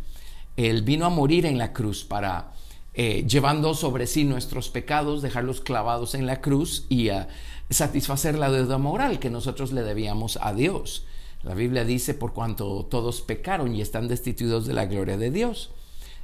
Él 0.57 0.81
vino 0.81 1.05
a 1.05 1.09
morir 1.09 1.45
en 1.45 1.57
la 1.57 1.71
cruz 1.71 2.03
para, 2.03 2.51
eh, 2.93 3.25
llevando 3.25 3.73
sobre 3.75 4.07
sí 4.07 4.25
nuestros 4.25 4.67
pecados, 4.67 5.21
dejarlos 5.21 5.61
clavados 5.61 6.13
en 6.13 6.25
la 6.25 6.41
cruz 6.41 6.85
y 6.89 7.07
a 7.07 7.29
satisfacer 7.69 8.37
la 8.37 8.51
deuda 8.51 8.77
moral 8.77 9.19
que 9.19 9.29
nosotros 9.29 9.71
le 9.71 9.83
debíamos 9.83 10.37
a 10.41 10.53
Dios. 10.53 11.05
La 11.43 11.53
Biblia 11.53 11.85
dice, 11.85 12.13
por 12.13 12.33
cuanto 12.33 12.85
todos 12.87 13.21
pecaron 13.21 13.73
y 13.73 13.79
están 13.79 14.09
destituidos 14.09 14.67
de 14.67 14.73
la 14.73 14.85
gloria 14.85 15.15
de 15.17 15.31
Dios. 15.31 15.71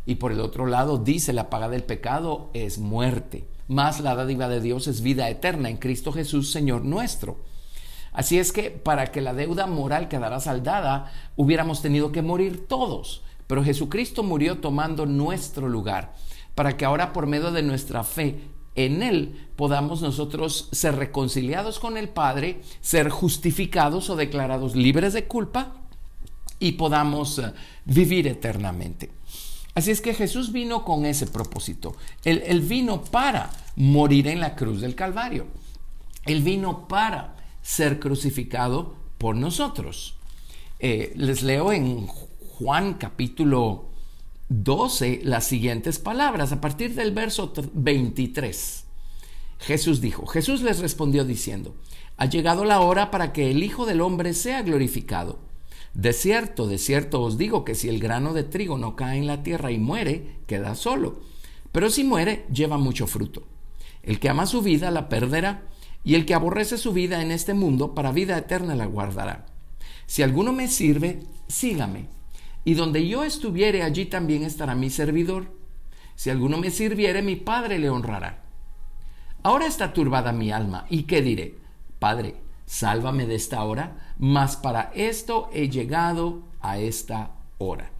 Y 0.05 0.15
por 0.15 0.33
el 0.33 0.41
otro 0.41 0.65
lado 0.65 0.97
dice, 0.97 1.31
la 1.31 1.49
paga 1.49 1.69
del 1.69 1.83
pecado 1.83 2.49
es 2.53 2.77
muerte, 2.77 3.47
más 3.69 4.01
la 4.01 4.15
dádiva 4.15 4.49
de 4.49 4.59
Dios 4.59 4.85
es 4.87 4.99
vida 4.99 5.29
eterna 5.29 5.69
en 5.69 5.77
Cristo 5.77 6.11
Jesús, 6.11 6.51
Señor 6.51 6.83
nuestro. 6.83 7.37
Así 8.17 8.39
es 8.39 8.51
que 8.51 8.71
para 8.71 9.11
que 9.11 9.21
la 9.21 9.35
deuda 9.35 9.67
moral 9.67 10.07
quedara 10.07 10.39
saldada, 10.39 11.13
hubiéramos 11.35 11.83
tenido 11.83 12.11
que 12.11 12.23
morir 12.23 12.67
todos. 12.67 13.21
Pero 13.45 13.63
Jesucristo 13.63 14.23
murió 14.23 14.57
tomando 14.57 15.05
nuestro 15.05 15.69
lugar, 15.69 16.15
para 16.55 16.75
que 16.75 16.83
ahora 16.83 17.13
por 17.13 17.27
medio 17.27 17.51
de 17.51 17.61
nuestra 17.61 18.03
fe 18.03 18.39
en 18.73 19.03
Él 19.03 19.47
podamos 19.55 20.01
nosotros 20.01 20.67
ser 20.71 20.95
reconciliados 20.95 21.77
con 21.77 21.95
el 21.95 22.09
Padre, 22.09 22.63
ser 22.81 23.09
justificados 23.09 24.09
o 24.09 24.15
declarados 24.15 24.75
libres 24.75 25.13
de 25.13 25.25
culpa 25.25 25.75
y 26.57 26.71
podamos 26.71 27.37
eh, 27.37 27.53
vivir 27.85 28.25
eternamente. 28.25 29.11
Así 29.75 29.91
es 29.91 30.01
que 30.01 30.15
Jesús 30.15 30.51
vino 30.51 30.83
con 30.83 31.05
ese 31.05 31.27
propósito. 31.27 31.95
Él, 32.23 32.41
él, 32.47 32.61
vino 32.61 33.03
para 33.03 33.51
morir 33.75 34.27
en 34.27 34.39
la 34.39 34.55
cruz 34.55 34.81
del 34.81 34.95
Calvario. 34.95 35.45
Él 36.25 36.41
vino 36.41 36.87
para 36.87 37.36
ser 37.67 37.99
crucificado 37.99 38.95
por 39.17 39.35
nosotros. 39.35 40.15
Eh, 40.79 41.11
les 41.17 41.43
leo 41.43 41.73
en 41.73 42.07
Juan 42.07 42.93
capítulo 42.93 43.89
12 44.47 45.19
las 45.23 45.47
siguientes 45.47 45.99
palabras, 45.99 46.53
a 46.53 46.61
partir 46.61 46.95
del 46.95 47.11
verso 47.11 47.51
23. 47.73 48.85
Jesús 49.59 49.99
dijo, 49.99 50.25
Jesús 50.27 50.61
les 50.61 50.79
respondió 50.79 51.25
diciendo, 51.25 51.75
ha 52.15 52.27
llegado 52.27 52.63
la 52.63 52.79
hora 52.79 53.11
para 53.11 53.33
que 53.33 53.51
el 53.51 53.61
Hijo 53.61 53.85
del 53.85 53.99
Hombre 53.99 54.33
sea 54.33 54.61
glorificado. 54.61 55.39
De 55.93 56.13
cierto, 56.13 56.67
de 56.67 56.77
cierto 56.77 57.21
os 57.21 57.37
digo 57.37 57.65
que 57.65 57.75
si 57.75 57.89
el 57.89 57.99
grano 57.99 58.33
de 58.33 58.43
trigo 58.43 58.77
no 58.77 58.95
cae 58.95 59.17
en 59.17 59.27
la 59.27 59.43
tierra 59.43 59.71
y 59.71 59.77
muere, 59.77 60.37
queda 60.47 60.73
solo. 60.73 61.19
Pero 61.73 61.89
si 61.89 62.05
muere, 62.05 62.45
lleva 62.49 62.77
mucho 62.77 63.07
fruto. 63.07 63.43
El 64.03 64.21
que 64.21 64.29
ama 64.29 64.45
su 64.45 64.61
vida 64.61 64.89
la 64.89 65.09
perderá, 65.09 65.63
y 66.03 66.15
el 66.15 66.25
que 66.25 66.33
aborrece 66.33 66.77
su 66.77 66.93
vida 66.93 67.21
en 67.21 67.31
este 67.31 67.53
mundo, 67.53 67.93
para 67.93 68.11
vida 68.11 68.37
eterna 68.37 68.75
la 68.75 68.85
guardará. 68.85 69.45
Si 70.05 70.23
alguno 70.23 70.53
me 70.53 70.67
sirve, 70.67 71.19
sígame. 71.47 72.07
Y 72.63 72.73
donde 72.73 73.07
yo 73.07 73.23
estuviere, 73.23 73.83
allí 73.83 74.05
también 74.05 74.43
estará 74.43 74.75
mi 74.75 74.89
servidor. 74.89 75.51
Si 76.15 76.29
alguno 76.29 76.57
me 76.57 76.71
sirviere, 76.71 77.21
mi 77.21 77.35
Padre 77.35 77.79
le 77.79 77.89
honrará. 77.89 78.43
Ahora 79.43 79.67
está 79.67 79.93
turbada 79.93 80.31
mi 80.31 80.51
alma, 80.51 80.85
¿y 80.89 81.03
qué 81.03 81.21
diré? 81.21 81.55
Padre, 81.99 82.35
sálvame 82.65 83.25
de 83.25 83.35
esta 83.35 83.63
hora, 83.63 84.13
mas 84.17 84.57
para 84.57 84.91
esto 84.93 85.49
he 85.53 85.69
llegado 85.69 86.43
a 86.59 86.79
esta 86.79 87.31
hora. 87.57 87.91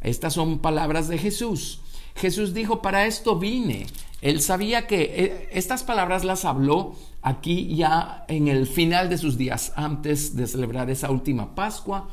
Estas 0.00 0.34
son 0.34 0.60
palabras 0.60 1.08
de 1.08 1.18
Jesús. 1.18 1.81
Jesús 2.14 2.54
dijo, 2.54 2.82
para 2.82 3.06
esto 3.06 3.38
vine. 3.38 3.86
Él 4.20 4.40
sabía 4.40 4.86
que 4.86 5.02
eh, 5.02 5.48
estas 5.52 5.82
palabras 5.82 6.24
las 6.24 6.44
habló 6.44 6.94
aquí 7.22 7.74
ya 7.74 8.24
en 8.28 8.48
el 8.48 8.66
final 8.66 9.08
de 9.08 9.18
sus 9.18 9.36
días, 9.36 9.72
antes 9.76 10.36
de 10.36 10.46
celebrar 10.46 10.90
esa 10.90 11.10
última 11.10 11.54
Pascua 11.54 12.08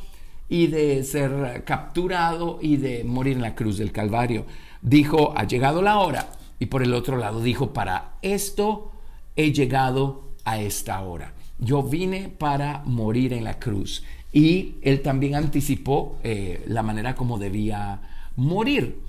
y 0.48 0.68
de 0.68 1.04
ser 1.04 1.64
capturado 1.66 2.58
y 2.62 2.78
de 2.78 3.04
morir 3.04 3.36
en 3.36 3.44
la 3.44 3.56
cruz 3.56 3.78
del 3.78 3.92
Calvario. 3.92 4.46
Dijo, 4.82 5.34
ha 5.38 5.44
llegado 5.44 5.82
la 5.82 6.00
hora. 6.00 6.32
Y 6.60 6.66
por 6.66 6.84
el 6.84 6.94
otro 6.94 7.18
lado 7.18 7.42
dijo, 7.42 7.72
para 7.72 8.16
esto 8.22 8.92
he 9.36 9.54
llegado 9.54 10.34
a 10.44 10.60
esta 10.60 11.00
hora. 11.02 11.34
Yo 11.60 11.84
vine 11.84 12.30
para 12.30 12.82
morir 12.86 13.34
en 13.34 13.44
la 13.44 13.60
cruz. 13.60 14.04
Y 14.32 14.76
él 14.82 15.02
también 15.02 15.36
anticipó 15.36 16.18
eh, 16.24 16.64
la 16.68 16.84
manera 16.84 17.16
como 17.16 17.38
debía 17.38 18.02
morir. 18.36 19.02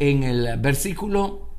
En 0.00 0.22
el 0.22 0.58
versículo 0.58 1.50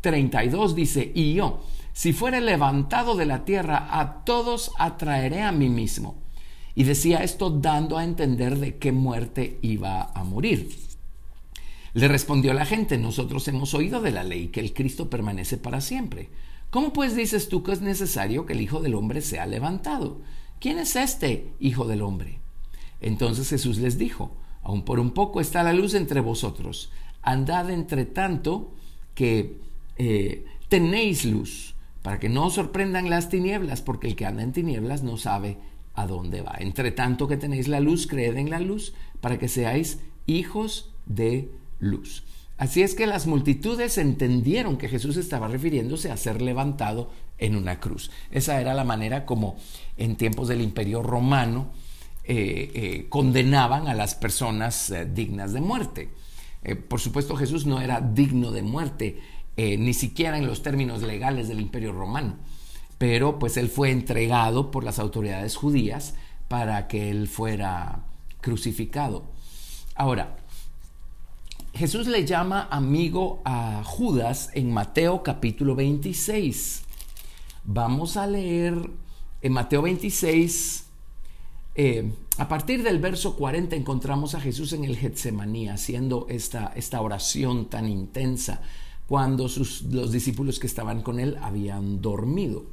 32 0.00 0.74
dice, 0.74 1.12
y 1.14 1.34
yo, 1.34 1.62
si 1.92 2.12
fuere 2.12 2.40
levantado 2.40 3.14
de 3.14 3.24
la 3.24 3.44
tierra, 3.44 3.86
a 4.00 4.24
todos 4.24 4.72
atraeré 4.80 5.42
a 5.42 5.52
mí 5.52 5.68
mismo. 5.68 6.16
Y 6.74 6.82
decía 6.82 7.22
esto 7.22 7.50
dando 7.50 7.96
a 7.96 8.02
entender 8.02 8.58
de 8.58 8.78
qué 8.78 8.90
muerte 8.90 9.60
iba 9.62 10.10
a 10.12 10.24
morir. 10.24 10.70
Le 11.92 12.08
respondió 12.08 12.52
la 12.52 12.66
gente, 12.66 12.98
nosotros 12.98 13.46
hemos 13.46 13.74
oído 13.74 14.02
de 14.02 14.10
la 14.10 14.24
ley 14.24 14.48
que 14.48 14.58
el 14.58 14.74
Cristo 14.74 15.08
permanece 15.08 15.56
para 15.56 15.80
siempre. 15.80 16.30
¿Cómo 16.70 16.92
pues 16.92 17.14
dices 17.14 17.48
tú 17.48 17.62
que 17.62 17.70
es 17.70 17.80
necesario 17.80 18.44
que 18.44 18.54
el 18.54 18.60
Hijo 18.60 18.80
del 18.80 18.96
Hombre 18.96 19.20
sea 19.20 19.46
levantado? 19.46 20.20
¿Quién 20.58 20.80
es 20.80 20.96
este 20.96 21.52
Hijo 21.60 21.86
del 21.86 22.02
Hombre? 22.02 22.40
Entonces 23.00 23.48
Jesús 23.48 23.78
les 23.78 23.98
dijo, 23.98 24.36
aún 24.64 24.84
por 24.84 24.98
un 24.98 25.12
poco 25.12 25.40
está 25.40 25.62
la 25.62 25.72
luz 25.72 25.94
entre 25.94 26.20
vosotros, 26.20 26.90
andad 27.24 27.70
entre 27.70 28.04
tanto 28.04 28.74
que 29.14 29.60
eh, 29.96 30.44
tenéis 30.68 31.24
luz 31.24 31.74
para 32.02 32.20
que 32.20 32.28
no 32.28 32.46
os 32.46 32.54
sorprendan 32.54 33.08
las 33.08 33.30
tinieblas, 33.30 33.80
porque 33.80 34.08
el 34.08 34.16
que 34.16 34.26
anda 34.26 34.42
en 34.42 34.52
tinieblas 34.52 35.02
no 35.02 35.16
sabe 35.16 35.56
a 35.94 36.06
dónde 36.06 36.42
va. 36.42 36.56
Entre 36.58 36.90
tanto 36.90 37.26
que 37.28 37.38
tenéis 37.38 37.66
la 37.66 37.80
luz, 37.80 38.06
creed 38.06 38.36
en 38.36 38.50
la 38.50 38.60
luz, 38.60 38.94
para 39.22 39.38
que 39.38 39.48
seáis 39.48 40.00
hijos 40.26 40.92
de 41.06 41.50
luz. 41.78 42.24
Así 42.58 42.82
es 42.82 42.94
que 42.94 43.06
las 43.06 43.26
multitudes 43.26 43.96
entendieron 43.96 44.76
que 44.76 44.88
Jesús 44.88 45.16
estaba 45.16 45.48
refiriéndose 45.48 46.10
a 46.10 46.16
ser 46.16 46.42
levantado 46.42 47.10
en 47.38 47.56
una 47.56 47.80
cruz. 47.80 48.10
Esa 48.30 48.60
era 48.60 48.74
la 48.74 48.84
manera 48.84 49.24
como 49.24 49.56
en 49.96 50.16
tiempos 50.16 50.48
del 50.48 50.60
imperio 50.60 51.02
romano 51.02 51.72
eh, 52.24 52.70
eh, 52.74 53.06
condenaban 53.08 53.88
a 53.88 53.94
las 53.94 54.14
personas 54.14 54.92
dignas 55.14 55.52
de 55.52 55.60
muerte. 55.60 56.10
Por 56.88 57.00
supuesto 57.00 57.36
Jesús 57.36 57.66
no 57.66 57.80
era 57.80 58.00
digno 58.00 58.50
de 58.50 58.62
muerte, 58.62 59.20
eh, 59.56 59.76
ni 59.76 59.94
siquiera 59.94 60.38
en 60.38 60.46
los 60.46 60.62
términos 60.62 61.02
legales 61.02 61.48
del 61.48 61.60
Imperio 61.60 61.92
Romano. 61.92 62.36
Pero 62.98 63.38
pues 63.38 63.56
él 63.56 63.68
fue 63.68 63.90
entregado 63.90 64.70
por 64.70 64.84
las 64.84 64.98
autoridades 64.98 65.56
judías 65.56 66.14
para 66.48 66.88
que 66.88 67.10
él 67.10 67.28
fuera 67.28 68.04
crucificado. 68.40 69.24
Ahora, 69.94 70.36
Jesús 71.74 72.06
le 72.06 72.24
llama 72.24 72.68
amigo 72.70 73.42
a 73.44 73.82
Judas 73.84 74.50
en 74.54 74.72
Mateo 74.72 75.22
capítulo 75.22 75.74
26. 75.74 76.82
Vamos 77.64 78.16
a 78.16 78.26
leer 78.26 78.90
en 79.42 79.52
Mateo 79.52 79.82
26, 79.82 80.86
eh, 81.74 82.12
a 82.38 82.48
partir 82.48 82.82
del 82.82 82.98
verso 82.98 83.36
40 83.36 83.76
encontramos 83.76 84.34
a 84.34 84.40
Jesús 84.40 84.72
en 84.72 84.84
el 84.84 84.96
Getsemaní 84.96 85.68
haciendo 85.68 86.26
esta, 86.28 86.72
esta 86.76 87.00
oración 87.00 87.66
tan 87.66 87.88
intensa 87.88 88.60
cuando 89.08 89.48
sus, 89.48 89.82
los 89.82 90.12
discípulos 90.12 90.58
que 90.58 90.66
estaban 90.66 91.02
con 91.02 91.20
él 91.20 91.36
habían 91.40 92.00
dormido. 92.00 92.66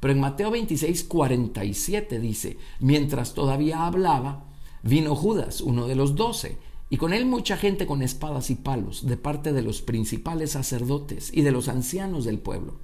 Pero 0.00 0.12
en 0.12 0.20
Mateo 0.20 0.50
26, 0.50 1.04
47 1.04 2.20
dice, 2.20 2.56
mientras 2.80 3.34
todavía 3.34 3.86
hablaba, 3.86 4.44
vino 4.82 5.14
Judas, 5.14 5.60
uno 5.60 5.86
de 5.86 5.94
los 5.94 6.16
doce, 6.16 6.56
y 6.88 6.96
con 6.96 7.12
él 7.12 7.26
mucha 7.26 7.56
gente 7.56 7.86
con 7.86 8.02
espadas 8.02 8.50
y 8.50 8.56
palos, 8.56 9.06
de 9.06 9.16
parte 9.16 9.52
de 9.52 9.62
los 9.62 9.82
principales 9.82 10.52
sacerdotes 10.52 11.30
y 11.32 11.42
de 11.42 11.52
los 11.52 11.68
ancianos 11.68 12.24
del 12.24 12.38
pueblo. 12.38 12.80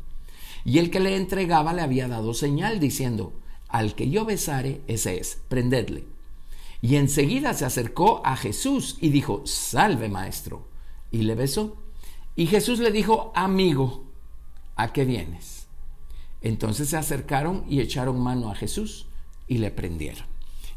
Y 0.64 0.78
el 0.78 0.90
que 0.90 1.00
le 1.00 1.16
entregaba 1.16 1.72
le 1.72 1.82
había 1.82 2.06
dado 2.06 2.34
señal, 2.34 2.80
diciendo, 2.80 3.32
al 3.76 3.94
que 3.94 4.08
yo 4.08 4.25
besare, 4.25 4.81
ese 4.87 5.19
es, 5.19 5.43
prendedle. 5.49 6.06
Y 6.81 6.96
enseguida 6.96 7.52
se 7.52 7.67
acercó 7.67 8.23
a 8.25 8.34
Jesús 8.34 8.96
y 9.02 9.11
dijo, 9.11 9.43
salve 9.44 10.08
maestro. 10.08 10.67
Y 11.11 11.23
le 11.23 11.34
besó. 11.34 11.76
Y 12.37 12.46
Jesús 12.46 12.78
le 12.78 12.90
dijo, 12.90 13.32
amigo, 13.34 14.05
¿a 14.76 14.94
qué 14.94 15.05
vienes? 15.05 15.67
Entonces 16.40 16.88
se 16.88 16.96
acercaron 16.96 17.67
y 17.69 17.81
echaron 17.81 18.19
mano 18.19 18.50
a 18.50 18.55
Jesús 18.55 19.08
y 19.46 19.58
le 19.58 19.70
prendieron. 19.70 20.25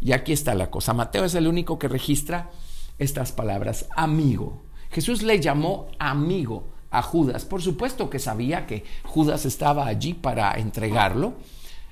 Y 0.01 0.11
aquí 0.11 0.33
está 0.33 0.53
la 0.53 0.69
cosa. 0.69 0.93
Mateo 0.93 1.23
es 1.23 1.35
el 1.35 1.47
único 1.47 1.79
que 1.79 1.87
registra 1.87 2.51
estas 2.97 3.31
palabras, 3.31 3.85
amigo. 3.95 4.61
Jesús 4.91 5.23
le 5.23 5.39
llamó 5.39 5.87
amigo 5.99 6.67
a 6.91 7.01
Judas. 7.01 7.45
Por 7.45 7.61
supuesto 7.61 8.09
que 8.09 8.19
sabía 8.19 8.67
que 8.67 8.83
Judas 9.05 9.45
estaba 9.45 9.87
allí 9.87 10.13
para 10.13 10.51
entregarlo, 10.59 11.35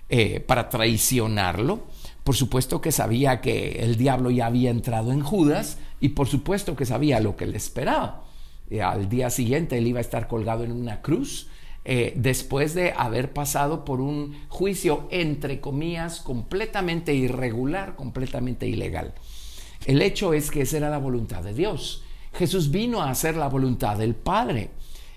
eh, 0.09 0.39
para 0.39 0.69
traicionarlo. 0.69 1.81
Por 2.24 2.36
supuesto 2.36 2.81
que 2.81 2.92
sabía 2.92 3.42
que 3.42 3.83
el 3.83 3.98
diablo 3.98 4.31
ya 4.31 4.48
había 4.48 4.69
entrado 4.69 5.12
en 5.12 5.21
Judas 5.21 5.80
y 6.00 6.09
por 6.09 6.27
supuesto 6.27 6.75
que 6.75 6.86
sabía 6.86 7.19
lo 7.19 7.36
que 7.36 7.45
le 7.45 7.57
esperaba. 7.57 8.24
Eh, 8.69 8.81
al 8.81 9.09
día 9.09 9.30
siguiente 9.30 9.77
él 9.77 9.88
iba 9.88 10.00
a 10.00 10.01
estar 10.01 10.27
colgado 10.27 10.63
en 10.63 10.71
una 10.71 11.01
cruz 11.01 11.50
eh, 11.89 12.13
después 12.18 12.74
de 12.74 12.92
haber 12.92 13.31
pasado 13.31 13.86
por 13.86 14.01
un 14.01 14.36
juicio, 14.50 15.07
entre 15.09 15.62
comillas, 15.62 16.19
completamente 16.19 17.13
irregular, 17.13 17.95
completamente 17.95 18.68
ilegal. 18.68 19.13
El 19.86 20.01
hecho 20.01 20.33
es 20.33 20.51
que 20.51 20.62
esa 20.62 20.77
era 20.77 20.89
la 20.89 20.98
voluntad 20.98 21.44
de 21.44 21.53
Dios. 21.53 22.03
Jesús 22.33 22.71
vino 22.71 23.01
a 23.01 23.10
hacer 23.10 23.38
la 23.38 23.48
voluntad 23.48 23.98
del 23.98 24.15
Padre 24.15 24.71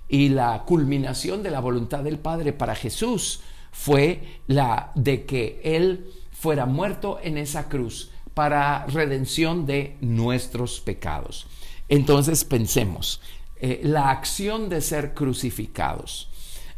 y 0.08 0.28
la 0.28 0.62
culminación 0.64 1.42
de 1.42 1.50
la 1.50 1.58
voluntad 1.58 2.04
del 2.04 2.20
Padre 2.20 2.52
para 2.52 2.76
Jesús 2.76 3.40
fue 3.72 4.40
la 4.46 4.92
de 4.94 5.24
que 5.24 5.60
Él 5.64 6.10
fuera 6.32 6.66
muerto 6.66 7.18
en 7.22 7.38
esa 7.38 7.68
cruz 7.68 8.10
para 8.34 8.86
redención 8.86 9.66
de 9.66 9.96
nuestros 10.00 10.80
pecados. 10.80 11.46
Entonces 11.88 12.44
pensemos, 12.44 13.20
eh, 13.60 13.80
la 13.82 14.10
acción 14.10 14.68
de 14.68 14.80
ser 14.80 15.12
crucificados. 15.12 16.28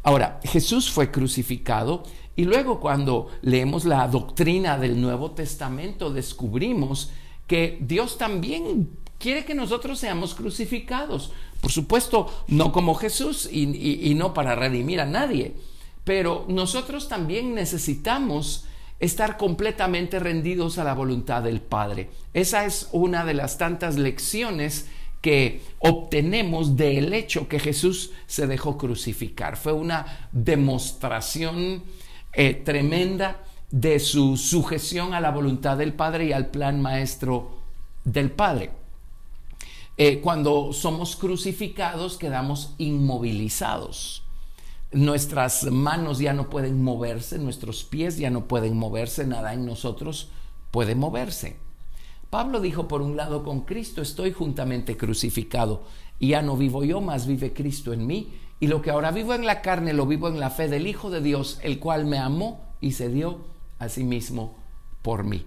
Ahora, 0.02 0.40
Jesús 0.42 0.90
fue 0.90 1.10
crucificado 1.10 2.02
y 2.34 2.44
luego 2.44 2.80
cuando 2.80 3.28
leemos 3.42 3.84
la 3.84 4.08
doctrina 4.08 4.78
del 4.78 5.00
Nuevo 5.00 5.32
Testamento 5.32 6.12
descubrimos 6.12 7.10
que 7.46 7.78
Dios 7.80 8.18
también 8.18 8.88
quiere 9.18 9.44
que 9.44 9.54
nosotros 9.54 9.98
seamos 9.98 10.34
crucificados. 10.34 11.30
Por 11.60 11.70
supuesto, 11.70 12.28
no 12.48 12.72
como 12.72 12.94
Jesús 12.96 13.48
y, 13.50 14.14
no 14.16 14.34
para 14.34 14.56
redimir 14.56 15.00
a 15.00 15.06
nadie, 15.06 15.54
pero 16.04 16.44
nosotros 16.48 17.08
también 17.08 17.54
necesitamos 17.54 18.66
estar 18.98 19.36
completamente 19.36 20.18
rendidos 20.18 20.78
a 20.78 20.84
la 20.84 20.94
voluntad 20.94 21.42
del 21.42 21.60
Padre. 21.60 22.10
Esa 22.34 22.64
es 22.64 22.88
una 22.92 23.24
de 23.24 23.34
las 23.34 23.58
tantas 23.58 23.96
lecciones 23.98 24.86
que 25.20 25.62
obtenemos 25.78 26.76
del 26.76 27.12
hecho 27.12 27.48
que 27.48 27.60
Jesús 27.60 28.10
se 28.26 28.46
dejó 28.46 28.76
crucificar. 28.76 29.56
Fue 29.56 29.72
una 29.72 30.28
demostración 30.32 31.82
eh, 32.32 32.54
tremenda 32.54 33.42
de 33.70 34.00
su 34.00 34.36
sujeción 34.36 35.14
a 35.14 35.20
la 35.20 35.30
voluntad 35.30 35.78
del 35.78 35.94
Padre 35.94 36.26
y 36.26 36.32
al 36.32 36.48
plan 36.48 36.80
maestro 36.80 37.58
del 38.04 38.30
Padre. 38.30 38.70
Eh, 39.96 40.20
cuando 40.20 40.72
somos 40.72 41.16
crucificados 41.16 42.18
quedamos 42.18 42.74
inmovilizados. 42.78 44.24
Nuestras 44.92 45.64
manos 45.70 46.18
ya 46.18 46.34
no 46.34 46.50
pueden 46.50 46.82
moverse, 46.82 47.38
nuestros 47.38 47.82
pies 47.82 48.18
ya 48.18 48.30
no 48.30 48.46
pueden 48.46 48.76
moverse, 48.76 49.26
nada 49.26 49.54
en 49.54 49.64
nosotros 49.64 50.28
puede 50.70 50.94
moverse. 50.94 51.56
Pablo 52.28 52.60
dijo, 52.60 52.88
por 52.88 53.00
un 53.02 53.16
lado, 53.16 53.42
con 53.42 53.62
Cristo 53.62 54.02
estoy 54.02 54.32
juntamente 54.32 54.96
crucificado, 54.96 55.84
y 56.18 56.28
ya 56.28 56.42
no 56.42 56.56
vivo 56.56 56.84
yo, 56.84 57.00
mas 57.00 57.26
vive 57.26 57.52
Cristo 57.52 57.92
en 57.92 58.06
mí, 58.06 58.34
y 58.60 58.66
lo 58.66 58.80
que 58.80 58.90
ahora 58.90 59.10
vivo 59.10 59.34
en 59.34 59.44
la 59.44 59.60
carne 59.60 59.92
lo 59.92 60.06
vivo 60.06 60.28
en 60.28 60.38
la 60.38 60.50
fe 60.50 60.68
del 60.68 60.86
Hijo 60.86 61.10
de 61.10 61.20
Dios, 61.20 61.58
el 61.62 61.78
cual 61.78 62.06
me 62.06 62.18
amó 62.18 62.60
y 62.80 62.92
se 62.92 63.08
dio 63.08 63.40
a 63.78 63.88
sí 63.88 64.04
mismo 64.04 64.56
por 65.02 65.24
mí. 65.24 65.46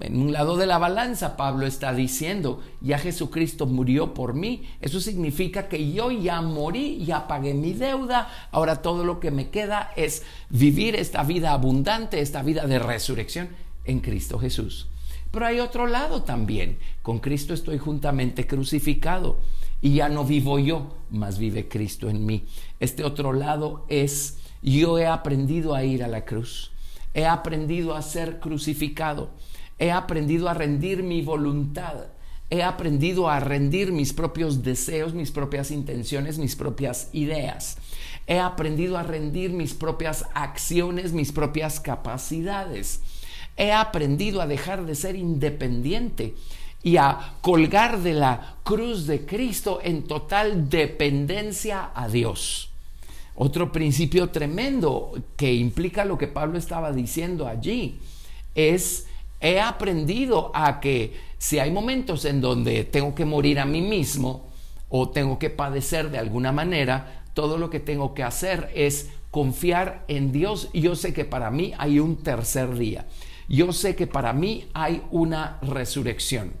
En 0.00 0.20
un 0.20 0.32
lado 0.32 0.56
de 0.56 0.66
la 0.66 0.78
balanza, 0.78 1.36
Pablo 1.36 1.66
está 1.66 1.92
diciendo, 1.92 2.62
ya 2.80 2.98
Jesucristo 2.98 3.66
murió 3.66 4.14
por 4.14 4.34
mí. 4.34 4.62
Eso 4.80 5.00
significa 5.00 5.68
que 5.68 5.92
yo 5.92 6.10
ya 6.10 6.40
morí, 6.40 7.04
ya 7.04 7.28
pagué 7.28 7.52
mi 7.52 7.74
deuda. 7.74 8.28
Ahora 8.50 8.82
todo 8.82 9.04
lo 9.04 9.20
que 9.20 9.30
me 9.30 9.50
queda 9.50 9.92
es 9.96 10.22
vivir 10.48 10.96
esta 10.96 11.22
vida 11.22 11.52
abundante, 11.52 12.20
esta 12.20 12.42
vida 12.42 12.66
de 12.66 12.78
resurrección 12.78 13.50
en 13.84 14.00
Cristo 14.00 14.38
Jesús. 14.38 14.88
Pero 15.30 15.46
hay 15.46 15.60
otro 15.60 15.86
lado 15.86 16.22
también. 16.22 16.78
Con 17.02 17.18
Cristo 17.18 17.54
estoy 17.54 17.78
juntamente 17.78 18.46
crucificado 18.46 19.38
y 19.80 19.94
ya 19.94 20.08
no 20.08 20.24
vivo 20.24 20.58
yo, 20.58 20.94
mas 21.10 21.38
vive 21.38 21.68
Cristo 21.68 22.08
en 22.08 22.26
mí. 22.26 22.44
Este 22.80 23.04
otro 23.04 23.32
lado 23.32 23.84
es, 23.88 24.38
yo 24.62 24.98
he 24.98 25.06
aprendido 25.06 25.74
a 25.74 25.84
ir 25.84 26.02
a 26.02 26.08
la 26.08 26.24
cruz. 26.24 26.72
He 27.14 27.26
aprendido 27.26 27.94
a 27.94 28.02
ser 28.02 28.40
crucificado. 28.40 29.30
He 29.80 29.90
aprendido 29.90 30.48
a 30.48 30.54
rendir 30.54 31.02
mi 31.02 31.22
voluntad. 31.22 32.06
He 32.50 32.62
aprendido 32.62 33.28
a 33.28 33.40
rendir 33.40 33.90
mis 33.90 34.12
propios 34.12 34.62
deseos, 34.62 35.14
mis 35.14 35.32
propias 35.32 35.72
intenciones, 35.72 36.38
mis 36.38 36.54
propias 36.54 37.08
ideas. 37.12 37.78
He 38.28 38.38
aprendido 38.38 38.96
a 38.96 39.02
rendir 39.02 39.50
mis 39.50 39.74
propias 39.74 40.24
acciones, 40.34 41.12
mis 41.12 41.32
propias 41.32 41.80
capacidades 41.80 43.00
he 43.60 43.72
aprendido 43.72 44.40
a 44.40 44.46
dejar 44.46 44.86
de 44.86 44.94
ser 44.94 45.16
independiente 45.16 46.34
y 46.82 46.96
a 46.96 47.34
colgar 47.42 48.00
de 48.00 48.14
la 48.14 48.56
cruz 48.62 49.06
de 49.06 49.26
Cristo 49.26 49.80
en 49.82 50.04
total 50.04 50.70
dependencia 50.70 51.90
a 51.94 52.08
Dios. 52.08 52.70
Otro 53.34 53.70
principio 53.70 54.30
tremendo 54.30 55.12
que 55.36 55.52
implica 55.52 56.06
lo 56.06 56.16
que 56.16 56.26
Pablo 56.26 56.56
estaba 56.56 56.90
diciendo 56.90 57.46
allí 57.46 57.98
es, 58.54 59.06
he 59.40 59.60
aprendido 59.60 60.50
a 60.54 60.80
que 60.80 61.18
si 61.38 61.58
hay 61.58 61.70
momentos 61.70 62.24
en 62.24 62.40
donde 62.40 62.84
tengo 62.84 63.14
que 63.14 63.24
morir 63.24 63.58
a 63.58 63.64
mí 63.64 63.80
mismo 63.80 64.48
o 64.88 65.08
tengo 65.08 65.38
que 65.38 65.50
padecer 65.50 66.10
de 66.10 66.18
alguna 66.18 66.52
manera, 66.52 67.24
todo 67.34 67.58
lo 67.58 67.70
que 67.70 67.80
tengo 67.80 68.14
que 68.14 68.22
hacer 68.22 68.70
es 68.74 69.10
confiar 69.30 70.04
en 70.08 70.32
Dios. 70.32 70.68
Yo 70.74 70.96
sé 70.96 71.14
que 71.14 71.24
para 71.24 71.50
mí 71.50 71.72
hay 71.78 72.00
un 72.00 72.16
tercer 72.22 72.76
día 72.76 73.06
yo 73.50 73.72
sé 73.72 73.96
que 73.96 74.06
para 74.06 74.32
mí 74.32 74.66
hay 74.72 75.02
una 75.10 75.58
resurrección. 75.60 76.52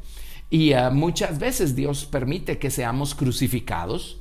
Y 0.50 0.74
uh, 0.74 0.90
muchas 0.90 1.38
veces 1.38 1.76
Dios 1.76 2.04
permite 2.04 2.58
que 2.58 2.70
seamos 2.70 3.14
crucificados 3.14 4.18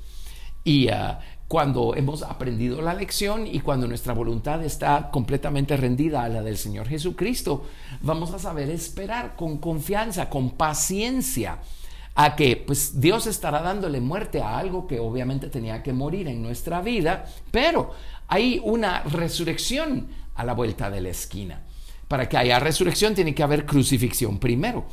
y 0.63 0.87
uh, 0.89 1.17
cuando 1.50 1.96
hemos 1.96 2.22
aprendido 2.22 2.79
la 2.79 2.94
lección 2.94 3.48
y 3.48 3.62
cuando 3.62 3.88
nuestra 3.88 4.13
voluntad 4.13 4.63
está 4.63 5.10
completamente 5.10 5.75
rendida 5.75 6.24
a 6.24 6.29
la 6.29 6.44
del 6.44 6.58
Señor 6.58 6.88
Jesucristo, 6.88 7.65
vamos 8.01 8.32
a 8.36 8.39
saber 8.39 8.70
esperar 8.70 9.36
con 9.36 9.58
confianza, 9.58 10.29
con 10.29 10.51
paciencia, 10.51 11.58
a 12.13 12.36
que 12.36 12.56
pues 12.56 13.01
Dios 13.01 13.25
estará 13.25 13.63
dándole 13.63 14.00
muerte 14.00 14.44
a 14.44 14.60
algo 14.60 14.86
que 14.86 15.00
obviamente 15.00 15.50
tenía 15.50 15.82
que 15.82 15.91
morir 15.91 16.27
en 16.27 16.44
nuestra 16.44 16.82
vida, 16.82 17.25
pero 17.50 17.94
hay 18.27 18.62
una 18.63 19.01
resurrección 19.01 20.08
a 20.36 20.44
la 20.44 20.53
vuelta 20.53 20.91
de 20.91 21.01
la 21.01 21.10
esquina 21.10 21.63
para 22.08 22.29
que 22.29 22.38
haya 22.38 22.60
resurrección 22.60 23.15
tiene 23.15 23.34
que 23.34 23.44
haber 23.44 23.65
crucifixión 23.65 24.39
primero. 24.39 24.86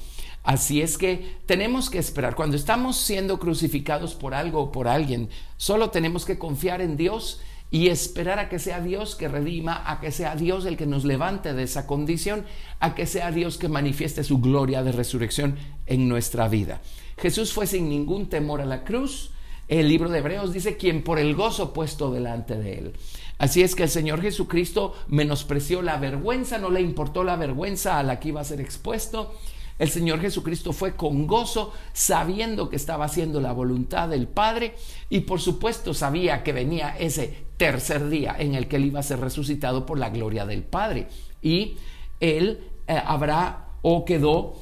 Así 0.46 0.80
es 0.80 0.96
que 0.96 1.38
tenemos 1.44 1.90
que 1.90 1.98
esperar. 1.98 2.36
Cuando 2.36 2.56
estamos 2.56 2.96
siendo 2.96 3.40
crucificados 3.40 4.14
por 4.14 4.32
algo 4.32 4.60
o 4.60 4.72
por 4.72 4.86
alguien, 4.86 5.28
solo 5.56 5.90
tenemos 5.90 6.24
que 6.24 6.38
confiar 6.38 6.80
en 6.80 6.96
Dios 6.96 7.40
y 7.72 7.88
esperar 7.88 8.38
a 8.38 8.48
que 8.48 8.60
sea 8.60 8.80
Dios 8.80 9.16
que 9.16 9.26
redima, 9.26 9.82
a 9.90 9.98
que 10.00 10.12
sea 10.12 10.36
Dios 10.36 10.64
el 10.64 10.76
que 10.76 10.86
nos 10.86 11.04
levante 11.04 11.52
de 11.52 11.64
esa 11.64 11.88
condición, 11.88 12.44
a 12.78 12.94
que 12.94 13.06
sea 13.06 13.32
Dios 13.32 13.58
que 13.58 13.68
manifieste 13.68 14.22
su 14.22 14.38
gloria 14.38 14.84
de 14.84 14.92
resurrección 14.92 15.56
en 15.84 16.08
nuestra 16.08 16.46
vida. 16.46 16.80
Jesús 17.18 17.52
fue 17.52 17.66
sin 17.66 17.88
ningún 17.88 18.28
temor 18.28 18.60
a 18.60 18.66
la 18.66 18.84
cruz. 18.84 19.32
El 19.66 19.88
libro 19.88 20.08
de 20.08 20.20
Hebreos 20.20 20.52
dice, 20.52 20.76
quien 20.76 21.02
por 21.02 21.18
el 21.18 21.34
gozo 21.34 21.72
puesto 21.72 22.12
delante 22.12 22.56
de 22.56 22.78
él. 22.78 22.92
Así 23.38 23.64
es 23.64 23.74
que 23.74 23.82
el 23.82 23.88
Señor 23.88 24.22
Jesucristo 24.22 24.94
menospreció 25.08 25.82
la 25.82 25.96
vergüenza, 25.96 26.58
no 26.58 26.70
le 26.70 26.82
importó 26.82 27.24
la 27.24 27.34
vergüenza 27.34 27.98
a 27.98 28.04
la 28.04 28.20
que 28.20 28.28
iba 28.28 28.40
a 28.40 28.44
ser 28.44 28.60
expuesto. 28.60 29.34
El 29.78 29.90
Señor 29.90 30.20
Jesucristo 30.20 30.72
fue 30.72 30.96
con 30.96 31.26
gozo, 31.26 31.72
sabiendo 31.92 32.70
que 32.70 32.76
estaba 32.76 33.04
haciendo 33.04 33.40
la 33.40 33.52
voluntad 33.52 34.08
del 34.08 34.26
Padre 34.26 34.74
y 35.10 35.20
por 35.20 35.40
supuesto 35.40 35.92
sabía 35.92 36.42
que 36.42 36.52
venía 36.52 36.96
ese 36.98 37.44
tercer 37.56 38.08
día 38.08 38.36
en 38.38 38.54
el 38.54 38.68
que 38.68 38.76
él 38.76 38.86
iba 38.86 39.00
a 39.00 39.02
ser 39.02 39.20
resucitado 39.20 39.84
por 39.84 39.98
la 39.98 40.10
gloria 40.10 40.46
del 40.46 40.62
Padre. 40.62 41.08
Y 41.42 41.76
él 42.20 42.60
eh, 42.88 43.00
habrá 43.04 43.66
o 43.82 44.04
quedó 44.04 44.54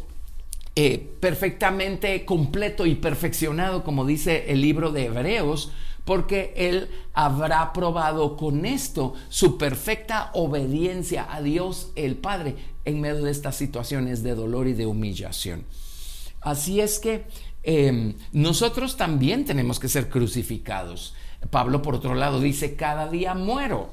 eh, 0.77 1.15
perfectamente 1.21 2.25
completo 2.25 2.85
y 2.85 2.97
perfeccionado, 2.97 3.85
como 3.85 4.05
dice 4.05 4.47
el 4.49 4.61
libro 4.61 4.91
de 4.91 5.07
Hebreos, 5.07 5.71
porque 6.05 6.53
Él 6.57 6.89
habrá 7.13 7.73
probado 7.73 8.37
con 8.37 8.67
esto 8.67 9.15
su 9.29 9.57
perfecta 9.57 10.31
obediencia 10.35 11.27
a 11.31 11.41
Dios 11.43 11.93
el 11.97 12.17
Padre 12.17 12.57
en 12.85 13.01
medio 13.01 13.25
de 13.25 13.31
estas 13.31 13.57
situaciones 13.57 14.23
de 14.23 14.35
dolor 14.35 14.69
y 14.69 14.73
de 14.75 14.87
humillación. 14.87 15.65
Así 16.41 16.81
es 16.81 16.99
que 16.99 17.25
em, 17.63 18.15
nosotros 18.33 18.97
también 18.97 19.45
tenemos 19.45 19.81
que 19.81 19.89
ser 19.89 20.09
crucificados. 20.09 21.15
Pablo, 21.51 21.83
por 21.83 21.95
otro 21.95 22.15
lado, 22.15 22.41
dice, 22.41 22.77
cada 22.77 23.09
día 23.09 23.35
muero. 23.35 23.91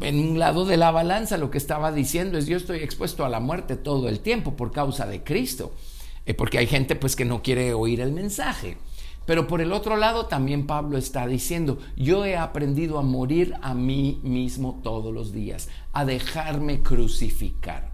En 0.00 0.18
un 0.18 0.38
lado 0.38 0.64
de 0.64 0.76
la 0.76 0.90
balanza 0.90 1.38
lo 1.38 1.50
que 1.50 1.58
estaba 1.58 1.90
diciendo 1.90 2.38
es, 2.38 2.46
yo 2.46 2.56
estoy 2.56 2.78
expuesto 2.78 3.24
a 3.24 3.28
la 3.28 3.40
muerte 3.40 3.76
todo 3.76 4.08
el 4.08 4.20
tiempo 4.20 4.54
por 4.54 4.70
causa 4.70 5.06
de 5.06 5.24
Cristo, 5.24 5.72
eh, 6.24 6.34
porque 6.34 6.58
hay 6.58 6.66
gente 6.66 6.94
pues 6.94 7.16
que 7.16 7.24
no 7.24 7.42
quiere 7.42 7.74
oír 7.74 8.00
el 8.00 8.12
mensaje. 8.12 8.76
Pero 9.26 9.46
por 9.46 9.60
el 9.60 9.72
otro 9.72 9.96
lado 9.96 10.26
también 10.26 10.66
Pablo 10.66 10.98
está 10.98 11.26
diciendo, 11.26 11.78
yo 11.96 12.24
he 12.24 12.36
aprendido 12.36 12.98
a 12.98 13.02
morir 13.02 13.54
a 13.62 13.74
mí 13.74 14.20
mismo 14.22 14.80
todos 14.82 15.14
los 15.14 15.32
días, 15.32 15.68
a 15.92 16.04
dejarme 16.04 16.82
crucificar. 16.82 17.91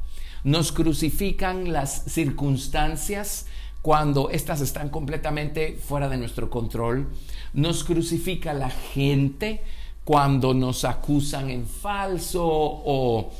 Nos 0.49 0.73
crucifican 0.73 1.75
las 1.75 2.05
circunstancias 2.07 3.45
cuando 3.83 4.31
éstas 4.31 4.63
están 4.63 4.89
completamente 4.89 5.75
fuera 5.75 6.09
de 6.09 6.17
nuestro 6.17 6.49
control. 6.49 7.07
Nos 7.53 7.85
crucifica 7.85 8.55
la 8.55 8.71
gente 8.71 9.61
cuando 10.05 10.55
nos 10.55 10.87
acusan 10.87 11.51
en 11.51 11.67
falso 11.67 12.47
o 12.47 13.31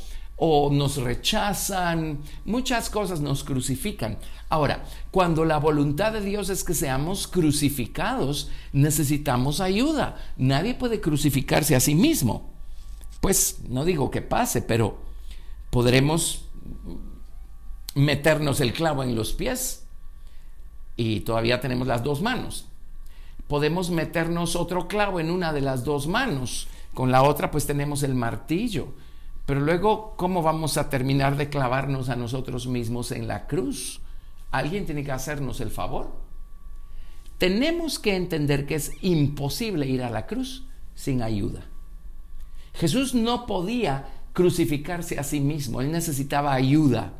o 0.41 0.69
nos 0.71 0.97
rechazan, 0.97 2.19
muchas 2.45 2.91
cosas 2.91 3.21
nos 3.21 3.43
crucifican. 3.43 4.19
Ahora, 4.47 4.85
cuando 5.09 5.45
la 5.45 5.57
voluntad 5.57 6.13
de 6.13 6.21
Dios 6.21 6.49
es 6.49 6.63
que 6.63 6.75
seamos 6.75 7.27
crucificados, 7.27 8.51
necesitamos 8.71 9.61
ayuda. 9.61 10.15
Nadie 10.37 10.75
puede 10.75 11.01
crucificarse 11.01 11.75
a 11.75 11.79
sí 11.79 11.95
mismo. 11.95 12.53
Pues 13.19 13.61
no 13.67 13.83
digo 13.83 14.11
que 14.11 14.21
pase, 14.21 14.61
pero 14.61 14.99
podremos 15.71 16.45
meternos 17.95 18.61
el 18.61 18.73
clavo 18.73 19.03
en 19.03 19.15
los 19.15 19.33
pies 19.33 19.87
y 20.95 21.21
todavía 21.21 21.59
tenemos 21.59 21.87
las 21.87 22.03
dos 22.03 22.21
manos. 22.21 22.67
Podemos 23.47 23.89
meternos 23.89 24.55
otro 24.55 24.87
clavo 24.87 25.19
en 25.19 25.31
una 25.31 25.53
de 25.53 25.61
las 25.61 25.83
dos 25.83 26.07
manos, 26.07 26.67
con 26.93 27.11
la 27.11 27.23
otra 27.23 27.51
pues 27.51 27.65
tenemos 27.65 28.03
el 28.03 28.15
martillo 28.15 28.93
pero 29.49 29.61
luego, 29.61 30.13
¿cómo 30.15 30.43
vamos 30.43 30.77
a 30.77 30.91
terminar 30.91 31.35
de 31.35 31.49
clavarnos 31.49 32.09
a 32.09 32.15
nosotros 32.15 32.67
mismos 32.67 33.11
en 33.11 33.27
la 33.27 33.47
cruz? 33.47 33.99
Alguien 34.51 34.85
tiene 34.85 35.03
que 35.03 35.11
hacernos 35.11 35.59
el 35.59 35.71
favor. 35.71 36.11
Tenemos 37.39 37.97
que 37.97 38.15
entender 38.15 38.67
que 38.67 38.75
es 38.75 38.91
imposible 39.01 39.87
ir 39.87 40.03
a 40.03 40.11
la 40.11 40.27
cruz 40.27 40.67
sin 40.93 41.23
ayuda. 41.23 41.65
Jesús 42.75 43.15
no 43.15 43.47
podía 43.47 44.18
crucificarse 44.39 45.19
a 45.19 45.23
sí 45.23 45.41
mismo, 45.41 45.81
él 45.81 45.91
necesitaba 45.91 46.53
ayuda. 46.53 47.11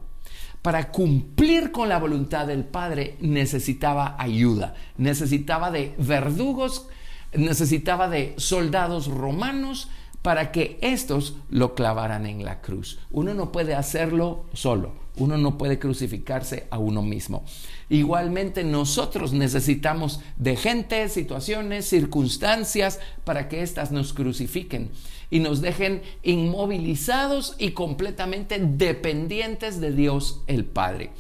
Para 0.61 0.89
cumplir 0.89 1.69
con 1.73 1.89
la 1.89 1.99
voluntad 1.99 2.47
del 2.47 2.63
Padre 2.63 3.17
necesitaba 3.19 4.15
ayuda, 4.17 4.73
necesitaba 4.97 5.69
de 5.69 5.93
verdugos, 5.97 6.87
necesitaba 7.33 8.07
de 8.07 8.35
soldados 8.37 9.07
romanos, 9.07 9.89
para 10.21 10.53
que 10.53 10.77
estos 10.81 11.35
lo 11.49 11.75
clavaran 11.75 12.25
en 12.25 12.45
la 12.45 12.61
cruz. 12.61 12.99
Uno 13.11 13.33
no 13.33 13.51
puede 13.51 13.75
hacerlo 13.75 14.45
solo, 14.53 14.93
uno 15.17 15.37
no 15.37 15.57
puede 15.57 15.77
crucificarse 15.77 16.67
a 16.71 16.77
uno 16.77 17.01
mismo. 17.01 17.43
Igualmente 17.89 18.63
nosotros 18.63 19.33
necesitamos 19.33 20.19
de 20.37 20.55
gente, 20.55 21.09
situaciones, 21.09 21.87
circunstancias 21.87 22.99
para 23.23 23.49
que 23.49 23.63
éstas 23.63 23.91
nos 23.91 24.13
crucifiquen 24.13 24.91
y 25.31 25.39
nos 25.39 25.61
dejen 25.61 26.01
inmovilizados 26.23 27.55
y 27.57 27.71
completamente 27.71 28.59
dependientes 28.59 29.81
de 29.81 29.91
Dios 29.91 30.41
el 30.47 30.65
Padre 30.65 31.11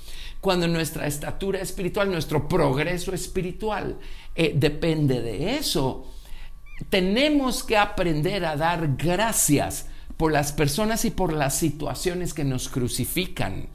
cuando 0.41 0.67
nuestra 0.67 1.05
estatura 1.07 1.59
espiritual, 1.59 2.09
nuestro 2.09 2.47
progreso 2.47 3.13
espiritual 3.13 3.97
eh, 4.35 4.53
depende 4.55 5.21
de 5.21 5.57
eso, 5.57 6.07
tenemos 6.89 7.63
que 7.63 7.77
aprender 7.77 8.45
a 8.45 8.55
dar 8.55 8.95
gracias 8.95 9.87
por 10.15 10.31
las 10.31 10.51
personas 10.51 11.05
y 11.05 11.11
por 11.11 11.33
las 11.33 11.57
situaciones 11.57 12.33
que 12.33 12.43
nos 12.43 12.69
crucifican. 12.69 13.67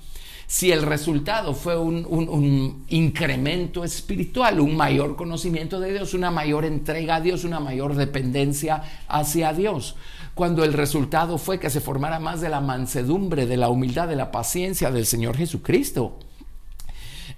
Si 0.54 0.70
el 0.70 0.82
resultado 0.82 1.52
fue 1.52 1.76
un, 1.76 2.84
incremento 2.88 3.82
espiritual, 3.82 4.60
un 4.60 4.76
mayor 4.76 5.16
conocimiento 5.16 5.80
de 5.80 5.92
Dios, 5.92 6.14
una 6.14 6.30
mayor 6.30 6.64
entrega 6.64 7.16
a 7.16 7.20
Dios, 7.20 7.42
una 7.42 7.58
mayor 7.58 7.96
dependencia 7.96 8.84
hacia 9.08 9.52
Dios. 9.52 9.96
Cuando 10.32 10.62
el 10.62 10.72
resultado 10.72 11.38
fue 11.38 11.58
que 11.58 11.70
se 11.70 11.80
formara 11.80 12.20
más 12.20 12.40
de 12.40 12.50
la 12.50 12.60
mansedumbre, 12.60 13.46
de 13.46 13.56
la 13.56 13.68
humildad, 13.68 14.06
de 14.06 14.14
la 14.14 14.30
paciencia 14.30 14.92
del 14.92 15.06
Señor 15.06 15.36
Jesucristo. 15.36 16.20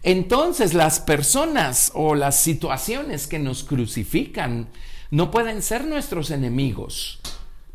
Entonces 0.02 0.74
las 0.74 1.00
personas 1.00 1.92
o 1.94 2.14
las 2.16 2.38
situaciones 2.38 3.26
que 3.26 3.38
nos 3.38 3.64
crucifican 3.64 4.68
no 5.10 5.30
pueden 5.30 5.62
ser 5.62 5.86
nuestros 5.86 6.30
enemigos. 6.30 7.18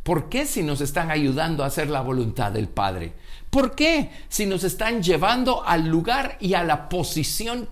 ¿Por 0.03 0.29
qué 0.29 0.45
si 0.45 0.63
nos 0.63 0.81
están 0.81 1.11
ayudando 1.11 1.63
a 1.63 1.67
hacer 1.67 1.89
la 1.89 2.01
voluntad 2.01 2.51
del 2.51 2.67
Padre? 2.67 3.13
¿Por 3.51 3.75
qué 3.75 4.09
si 4.29 4.47
nos 4.47 4.63
están 4.63 5.03
llevando 5.03 5.63
al 5.63 5.87
lugar 5.87 6.37
y 6.39 6.55
a 6.55 6.63
la 6.63 6.89
posición 6.89 7.69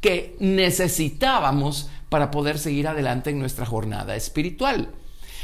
que 0.00 0.36
necesitábamos 0.40 1.88
para 2.10 2.30
poder 2.30 2.58
seguir 2.58 2.86
adelante 2.86 3.30
en 3.30 3.38
nuestra 3.38 3.64
jornada 3.64 4.14
espiritual? 4.14 4.90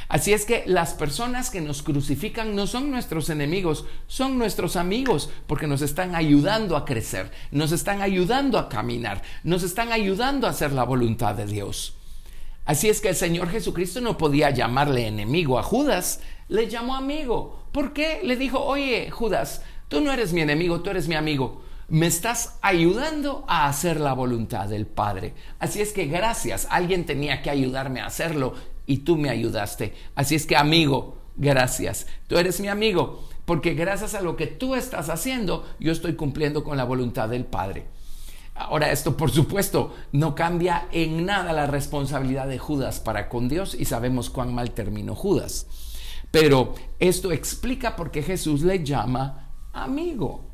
Así 0.09 0.33
es 0.33 0.45
que 0.45 0.63
las 0.67 0.95
personas 0.95 1.51
que 1.51 1.61
nos 1.61 1.83
crucifican 1.83 2.55
no 2.55 2.67
son 2.67 2.91
nuestros 2.91 3.29
enemigos, 3.29 3.87
son 4.07 4.39
nuestros 4.39 4.77
amigos, 4.77 5.31
porque 5.47 5.67
nos 5.67 5.83
están 5.83 6.15
ayudando 6.15 6.77
a 6.77 6.85
crecer, 6.85 7.31
nos 7.51 7.73
están 7.73 8.03
ayudando 8.03 8.59
a 8.59 8.69
caminar, 8.69 9.23
nos 9.43 9.63
están 9.63 9.91
ayudando 9.91 10.47
a 10.47 10.51
hacer 10.51 10.73
la 10.73 10.85
voluntad 10.85 11.35
de 11.35 11.47
Dios. 11.47 11.95
Así 12.67 12.89
es 12.89 13.01
que 13.01 13.09
el 13.09 13.15
Señor 13.17 13.49
Jesucristo 13.49 14.01
no 14.01 14.19
podía 14.19 14.51
llamarle 14.51 15.07
enemigo 15.07 15.59
a 15.59 15.63
Judas, 15.63 16.21
le 16.49 16.69
llamó 16.69 16.97
amigo. 16.97 17.63
¿Por 17.71 17.93
qué? 17.93 18.21
Le 18.25 18.37
dijo, 18.37 18.61
oye, 18.61 19.09
Judas, 19.11 19.63
tú 19.89 20.01
no 20.01 20.13
eres 20.13 20.33
mi 20.33 20.41
enemigo, 20.41 20.81
tú 20.81 20.91
eres 20.91 21.07
mi 21.07 21.15
amigo. 21.15 21.63
Me 21.89 22.09
estás 22.09 22.59
ayudando 22.63 23.45
a 23.47 23.69
hacer 23.69 24.01
la 24.01 24.13
voluntad 24.13 24.69
del 24.69 24.87
Padre. 24.87 25.35
Así 25.61 25.81
es 25.81 25.93
que 25.93 26.07
gracias, 26.07 26.67
alguien 26.69 27.07
tenía 27.07 27.41
que 27.41 27.51
ayudarme 27.51 28.01
a 28.01 28.07
hacerlo 28.07 28.55
y 28.85 28.99
tú 28.99 29.17
me 29.17 29.31
ayudaste. 29.31 29.95
Así 30.17 30.35
es 30.35 30.45
que 30.45 30.57
amigo, 30.57 31.19
gracias. 31.37 32.09
Tú 32.27 32.37
eres 32.37 32.59
mi 32.59 32.67
amigo, 32.67 33.29
porque 33.45 33.75
gracias 33.75 34.17
a 34.17 34.23
lo 34.23 34.35
que 34.35 34.49
tú 34.49 34.75
estás 34.75 35.09
haciendo, 35.09 35.65
yo 35.79 35.93
estoy 35.93 36.17
cumpliendo 36.17 36.65
con 36.65 36.77
la 36.77 36.85
voluntad 36.85 37.29
del 37.29 37.45
Padre. 37.45 37.87
Ahora, 38.59 38.91
esto 38.91 39.17
por 39.17 39.31
supuesto 39.31 39.95
no 40.13 40.35
cambia 40.35 40.89
en 40.91 41.27
nada 41.27 41.53
la 41.53 41.67
responsabilidad 41.67 42.49
de 42.49 42.59
Judas 42.59 43.01
para 43.01 43.29
con 43.29 43.49
Dios 43.49 43.75
y 43.79 43.85
sabemos 43.85 44.31
cuán 44.31 44.55
mal 44.55 44.71
terminó 44.71 45.15
Judas. 45.15 45.67
Pero 46.31 46.75
esto 46.99 47.33
explica 47.33 47.97
por 47.97 48.11
qué 48.11 48.23
Jesús 48.23 48.63
le 48.63 48.83
llama 48.83 49.53
amigo. 49.73 50.45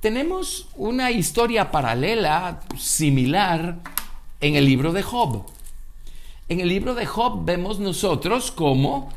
Tenemos 0.00 0.68
una 0.74 1.12
historia 1.12 1.70
paralela, 1.70 2.60
similar, 2.76 3.78
en 4.40 4.56
el 4.56 4.66
libro 4.66 4.92
de 4.92 5.04
Job. 5.04 5.44
En 6.48 6.58
el 6.58 6.68
libro 6.68 6.94
de 6.94 7.06
Job 7.06 7.44
vemos 7.44 7.78
nosotros 7.78 8.50
cómo 8.50 9.10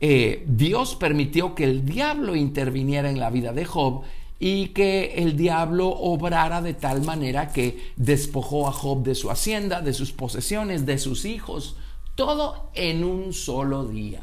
eh, 0.00 0.44
Dios 0.48 0.96
permitió 0.96 1.54
que 1.54 1.64
el 1.64 1.84
diablo 1.86 2.34
interviniera 2.34 3.08
en 3.08 3.20
la 3.20 3.30
vida 3.30 3.52
de 3.52 3.64
Job 3.64 4.02
y 4.46 4.68
que 4.74 5.14
el 5.14 5.38
diablo 5.38 5.88
obrara 5.88 6.60
de 6.60 6.74
tal 6.74 7.00
manera 7.00 7.50
que 7.50 7.94
despojó 7.96 8.68
a 8.68 8.72
Job 8.72 9.02
de 9.02 9.14
su 9.14 9.30
hacienda, 9.30 9.80
de 9.80 9.94
sus 9.94 10.12
posesiones, 10.12 10.84
de 10.84 10.98
sus 10.98 11.24
hijos, 11.24 11.76
todo 12.14 12.68
en 12.74 13.04
un 13.04 13.32
solo 13.32 13.86
día. 13.86 14.20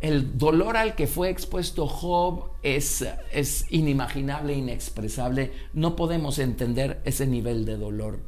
El 0.00 0.36
dolor 0.36 0.76
al 0.76 0.94
que 0.94 1.06
fue 1.06 1.30
expuesto 1.30 1.86
Job 1.86 2.50
es, 2.62 3.06
es 3.32 3.64
inimaginable, 3.70 4.52
inexpresable. 4.52 5.50
No 5.72 5.96
podemos 5.96 6.38
entender 6.38 7.00
ese 7.06 7.26
nivel 7.26 7.64
de 7.64 7.78
dolor. 7.78 8.20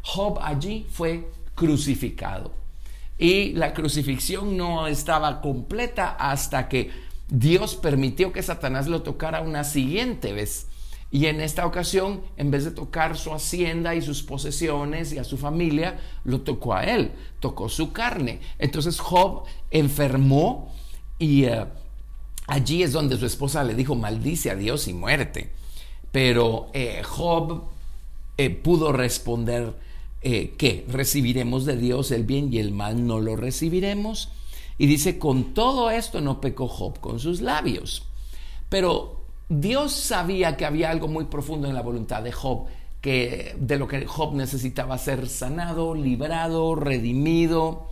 Job 0.00 0.38
allí 0.40 0.86
fue 0.90 1.30
crucificado. 1.54 2.52
Y 3.18 3.52
la 3.52 3.74
crucifixión 3.74 4.56
no 4.56 4.86
estaba 4.86 5.42
completa 5.42 6.16
hasta 6.18 6.70
que 6.70 6.90
Dios 7.36 7.74
permitió 7.74 8.32
que 8.32 8.44
Satanás 8.44 8.86
lo 8.86 9.02
tocara 9.02 9.40
una 9.40 9.64
siguiente 9.64 10.32
vez. 10.32 10.68
Y 11.10 11.26
en 11.26 11.40
esta 11.40 11.66
ocasión, 11.66 12.22
en 12.36 12.52
vez 12.52 12.64
de 12.64 12.70
tocar 12.70 13.16
su 13.16 13.32
hacienda 13.32 13.94
y 13.96 14.02
sus 14.02 14.22
posesiones 14.22 15.12
y 15.12 15.18
a 15.18 15.24
su 15.24 15.36
familia, 15.36 15.98
lo 16.24 16.42
tocó 16.42 16.74
a 16.74 16.84
él, 16.84 17.12
tocó 17.40 17.68
su 17.68 17.92
carne. 17.92 18.40
Entonces 18.58 19.00
Job 19.00 19.44
enfermó 19.72 20.72
y 21.18 21.44
eh, 21.44 21.64
allí 22.46 22.84
es 22.84 22.92
donde 22.92 23.16
su 23.16 23.26
esposa 23.26 23.64
le 23.64 23.74
dijo, 23.74 23.96
maldice 23.96 24.50
a 24.50 24.54
Dios 24.54 24.86
y 24.86 24.92
muerte. 24.92 25.50
Pero 26.12 26.68
eh, 26.72 27.02
Job 27.04 27.64
eh, 28.38 28.50
pudo 28.50 28.92
responder 28.92 29.74
que 30.22 30.86
recibiremos 30.88 31.66
de 31.66 31.76
Dios 31.76 32.10
el 32.10 32.24
bien 32.24 32.50
y 32.50 32.58
el 32.58 32.70
mal 32.70 33.06
no 33.06 33.20
lo 33.20 33.36
recibiremos. 33.36 34.30
Y 34.78 34.86
dice, 34.86 35.18
con 35.18 35.54
todo 35.54 35.90
esto 35.90 36.20
no 36.20 36.40
pecó 36.40 36.68
Job 36.68 37.00
con 37.00 37.20
sus 37.20 37.40
labios. 37.40 38.06
Pero 38.68 39.20
Dios 39.48 39.92
sabía 39.92 40.56
que 40.56 40.66
había 40.66 40.90
algo 40.90 41.08
muy 41.08 41.26
profundo 41.26 41.68
en 41.68 41.74
la 41.74 41.82
voluntad 41.82 42.22
de 42.22 42.32
Job, 42.32 42.66
que 43.00 43.54
de 43.58 43.78
lo 43.78 43.86
que 43.86 44.06
Job 44.06 44.34
necesitaba 44.34 44.98
ser 44.98 45.28
sanado, 45.28 45.94
librado, 45.94 46.74
redimido. 46.74 47.88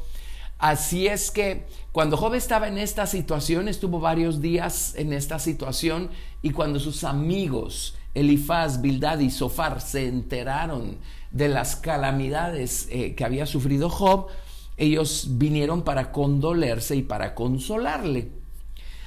Así 0.59 1.07
es 1.07 1.31
que 1.31 1.67
cuando 1.93 2.17
Job 2.17 2.35
estaba 2.35 2.69
en 2.69 2.79
esta 2.79 3.07
situación, 3.07 3.69
estuvo 3.69 4.01
varios 4.01 4.41
días 4.41 4.95
en 4.97 5.13
esta 5.13 5.39
situación 5.39 6.11
y 6.41 6.51
cuando 6.51 6.81
sus 6.81 7.05
amigos 7.05 7.95
Elifaz, 8.15 8.81
Bildad 8.81 9.21
y 9.21 9.31
Sofar 9.31 9.81
se 9.81 10.07
enteraron 10.07 10.99
de 11.31 11.49
las 11.49 11.77
calamidades 11.77 12.89
eh, 12.91 13.15
que 13.15 13.25
había 13.25 13.47
sufrido 13.47 13.89
Job, 13.89 14.29
ellos 14.77 15.27
vinieron 15.33 15.83
para 15.83 16.13
condolerse 16.13 16.97
y 16.97 17.03
para 17.03 17.35
consolarle. 17.35 18.31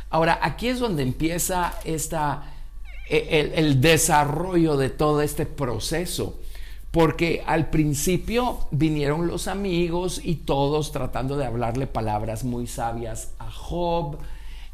Ahora, 0.09 0.39
aquí 0.41 0.67
es 0.67 0.79
donde 0.79 1.03
empieza 1.03 1.73
esta, 1.83 2.53
e, 3.09 3.51
el, 3.55 3.81
desarrollo 3.81 4.77
de 4.77 4.89
todo 4.89 5.21
este 5.21 5.45
proceso 5.45 6.39
porque 6.95 7.43
al 7.45 7.69
principio 7.71 8.69
vinieron 8.71 9.27
los 9.27 9.49
amigos 9.49 10.21
y 10.23 10.35
todos 10.35 10.93
tratando 10.93 11.35
de 11.35 11.45
hablarle 11.45 11.87
palabras 11.87 12.45
muy 12.45 12.67
sabias 12.67 13.33
a 13.37 13.51
Job. 13.51 14.17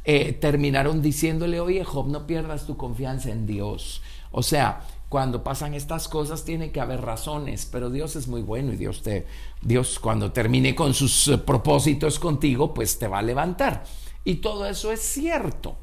Eh, 0.03 0.33
terminaron 0.33 1.01
diciéndole, 1.01 1.59
oye 1.59 1.83
Job, 1.83 2.07
no 2.07 2.25
pierdas 2.25 2.65
tu 2.65 2.75
confianza 2.77 3.29
en 3.29 3.45
Dios. 3.45 4.01
O 4.31 4.41
sea, 4.41 4.81
cuando 5.09 5.43
pasan 5.43 5.73
estas 5.73 6.07
cosas 6.07 6.45
tiene 6.45 6.71
que 6.71 6.79
haber 6.79 7.01
razones, 7.01 7.67
pero 7.69 7.89
Dios 7.89 8.15
es 8.15 8.27
muy 8.27 8.41
bueno 8.41 8.71
y 8.73 8.77
Dios 8.77 9.01
te, 9.01 9.27
Dios 9.61 9.99
cuando 9.99 10.31
termine 10.31 10.73
con 10.73 10.93
sus 10.93 11.27
eh, 11.27 11.37
propósitos 11.37 12.17
contigo, 12.17 12.73
pues 12.73 12.97
te 12.97 13.07
va 13.07 13.19
a 13.19 13.23
levantar. 13.23 13.83
Y 14.23 14.35
todo 14.35 14.65
eso 14.65 14.91
es 14.91 15.01
cierto. 15.01 15.75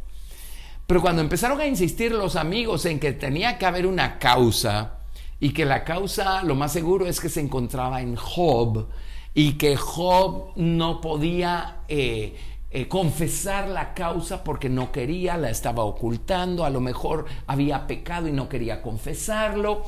Pero 0.86 1.02
cuando 1.02 1.20
empezaron 1.20 1.60
a 1.60 1.66
insistir 1.66 2.12
los 2.12 2.36
amigos 2.36 2.86
en 2.86 2.98
que 2.98 3.12
tenía 3.12 3.58
que 3.58 3.66
haber 3.66 3.86
una 3.86 4.18
causa 4.18 5.00
y 5.38 5.50
que 5.50 5.66
la 5.66 5.84
causa 5.84 6.42
lo 6.42 6.54
más 6.54 6.72
seguro 6.72 7.06
es 7.06 7.20
que 7.20 7.28
se 7.28 7.40
encontraba 7.40 8.00
en 8.00 8.16
Job 8.16 8.88
y 9.34 9.52
que 9.58 9.76
Job 9.76 10.52
no 10.56 11.02
podía 11.02 11.82
eh, 11.88 12.34
eh, 12.70 12.88
confesar 12.88 13.68
la 13.68 13.94
causa 13.94 14.44
porque 14.44 14.68
no 14.68 14.92
quería, 14.92 15.36
la 15.36 15.50
estaba 15.50 15.84
ocultando, 15.84 16.64
a 16.64 16.70
lo 16.70 16.80
mejor 16.80 17.26
había 17.46 17.86
pecado 17.86 18.28
y 18.28 18.32
no 18.32 18.48
quería 18.48 18.82
confesarlo. 18.82 19.84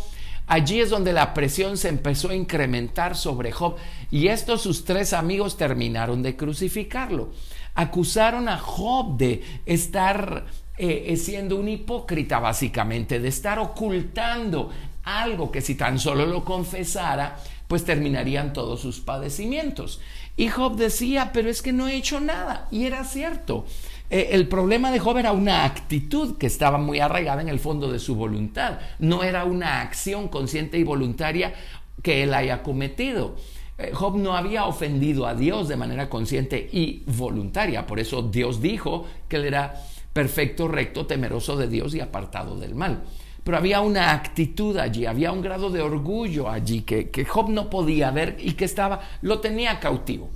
Allí 0.47 0.81
es 0.81 0.91
donde 0.91 1.13
la 1.13 1.33
presión 1.33 1.77
se 1.77 1.89
empezó 1.89 2.31
a 2.31 2.35
incrementar 2.35 3.17
sobre 3.17 3.53
Job 3.53 3.77
y 4.11 4.29
estos 4.29 4.63
sus 4.63 4.85
tres 4.85 5.13
amigos 5.13 5.57
terminaron 5.57 6.23
de 6.23 6.37
crucificarlo 6.37 7.31
acusaron 7.75 8.49
a 8.49 8.59
Job 8.59 9.17
de 9.17 9.43
estar 9.67 10.47
eh, 10.77 11.05
eh, 11.09 11.17
siendo 11.17 11.57
un 11.57 11.69
hipócrita 11.69 12.39
básicamente, 12.39 13.21
de 13.21 13.29
estar 13.29 13.59
ocultando 13.59 14.71
algo 15.05 15.51
que 15.51 15.61
si 15.61 15.75
tan 15.75 15.99
solo 15.99 16.27
lo 16.27 16.45
confesara, 16.45 17.39
pues 17.71 17.85
terminarían 17.85 18.53
todos 18.53 18.81
sus 18.81 18.99
padecimientos. 18.99 20.01
Y 20.37 20.49
Job 20.49 20.75
decía, 20.75 21.31
pero 21.33 21.49
es 21.49 21.63
que 21.63 21.73
no 21.73 21.87
he 21.87 21.95
hecho 21.95 22.19
nada. 22.19 22.67
Y 22.73 22.85
era 22.87 23.05
cierto. 23.05 23.65
Eh, 24.11 24.31
el 24.33 24.49
problema 24.49 24.91
de 24.91 24.99
Job 24.99 25.19
era 25.19 25.31
una 25.31 25.65
actitud 25.65 26.37
que 26.37 26.49
estaba 26.49 26.79
muy 26.79 26.99
arraigada 26.99 27.43
en 27.43 27.49
el 27.49 27.61
fondo 27.61 27.93
de 27.93 28.01
su 28.01 28.17
voluntad. 28.17 28.81
No 28.99 29.23
era 29.23 29.45
una 29.45 29.83
acción 29.83 30.27
consciente 30.27 30.79
y 30.79 30.83
voluntaria 30.83 31.55
que 32.03 32.25
él 32.25 32.35
haya 32.35 32.65
cometido. 32.65 33.37
Eh, 33.79 33.93
Job 33.95 34.17
no 34.17 34.37
había 34.37 34.65
ofendido 34.65 35.29
a 35.29 35.37
Dios 35.37 35.69
de 35.69 35.77
manera 35.77 36.11
consciente 36.11 36.69
y 36.73 37.05
voluntaria. 37.07 37.87
Por 37.87 38.01
eso 38.01 38.21
Dios 38.23 38.61
dijo 38.61 39.07
que 39.29 39.37
él 39.37 39.45
era 39.45 39.81
perfecto, 40.13 40.67
recto, 40.67 41.07
temeroso 41.07 41.57
de 41.57 41.69
Dios 41.69 41.95
y 41.95 42.01
apartado 42.01 42.59
del 42.59 42.75
mal. 42.75 43.05
Pero 43.51 43.59
había 43.59 43.81
una 43.81 44.13
actitud 44.13 44.77
allí, 44.77 45.07
había 45.07 45.33
un 45.33 45.43
grado 45.43 45.71
de 45.71 45.83
orgullo 45.83 46.49
allí 46.49 46.83
que, 46.83 47.11
que 47.11 47.25
Job 47.25 47.49
no 47.49 47.69
podía 47.69 48.13
ver 48.13 48.37
y 48.39 48.53
que 48.53 48.65
estaba, 48.65 49.01
lo 49.23 49.41
tenía 49.41 49.81
cautivo. 49.81 50.31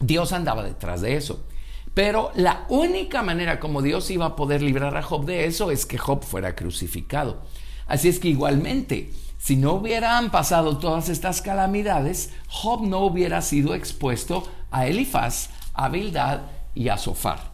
Dios 0.00 0.32
andaba 0.32 0.62
detrás 0.62 1.02
de 1.02 1.16
eso. 1.16 1.44
Pero 1.92 2.30
la 2.34 2.64
única 2.70 3.22
manera 3.22 3.60
como 3.60 3.82
Dios 3.82 4.10
iba 4.10 4.24
a 4.24 4.34
poder 4.34 4.62
librar 4.62 4.96
a 4.96 5.02
Job 5.02 5.26
de 5.26 5.44
eso 5.44 5.70
es 5.70 5.84
que 5.84 5.98
Job 5.98 6.24
fuera 6.24 6.56
crucificado. 6.56 7.42
Así 7.86 8.08
es 8.08 8.18
que 8.18 8.28
igualmente, 8.28 9.10
si 9.36 9.56
no 9.56 9.74
hubieran 9.74 10.30
pasado 10.30 10.78
todas 10.78 11.10
estas 11.10 11.42
calamidades, 11.42 12.30
Job 12.48 12.86
no 12.86 13.00
hubiera 13.00 13.42
sido 13.42 13.74
expuesto 13.74 14.48
a 14.70 14.86
Elifaz, 14.86 15.50
a 15.74 15.90
Bildad 15.90 16.40
y 16.74 16.88
a 16.88 16.96
Sofar. 16.96 17.52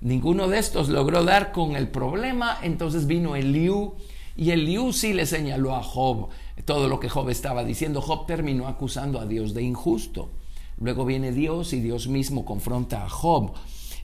Ninguno 0.00 0.46
de 0.46 0.60
estos 0.60 0.88
logró 0.88 1.24
dar 1.24 1.50
con 1.50 1.74
el 1.74 1.88
problema, 1.88 2.58
entonces 2.62 3.08
vino 3.08 3.34
Eliú 3.34 3.96
y 4.40 4.52
Eliú 4.52 4.94
sí 4.94 5.12
le 5.12 5.26
señaló 5.26 5.76
a 5.76 5.82
Job 5.82 6.30
todo 6.64 6.88
lo 6.88 6.98
que 6.98 7.10
Job 7.10 7.28
estaba 7.28 7.62
diciendo. 7.62 8.00
Job 8.00 8.24
terminó 8.26 8.68
acusando 8.68 9.20
a 9.20 9.26
Dios 9.26 9.52
de 9.52 9.60
injusto. 9.62 10.30
Luego 10.78 11.04
viene 11.04 11.30
Dios 11.30 11.74
y 11.74 11.80
Dios 11.82 12.08
mismo 12.08 12.46
confronta 12.46 13.04
a 13.04 13.10
Job. 13.10 13.52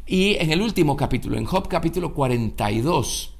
Y 0.07 0.35
en 0.35 0.53
el 0.53 0.61
último 0.61 0.95
capítulo, 0.95 1.39
en 1.39 1.47
Job 1.47 1.69
capítulo 1.69 2.13
42, 2.13 3.33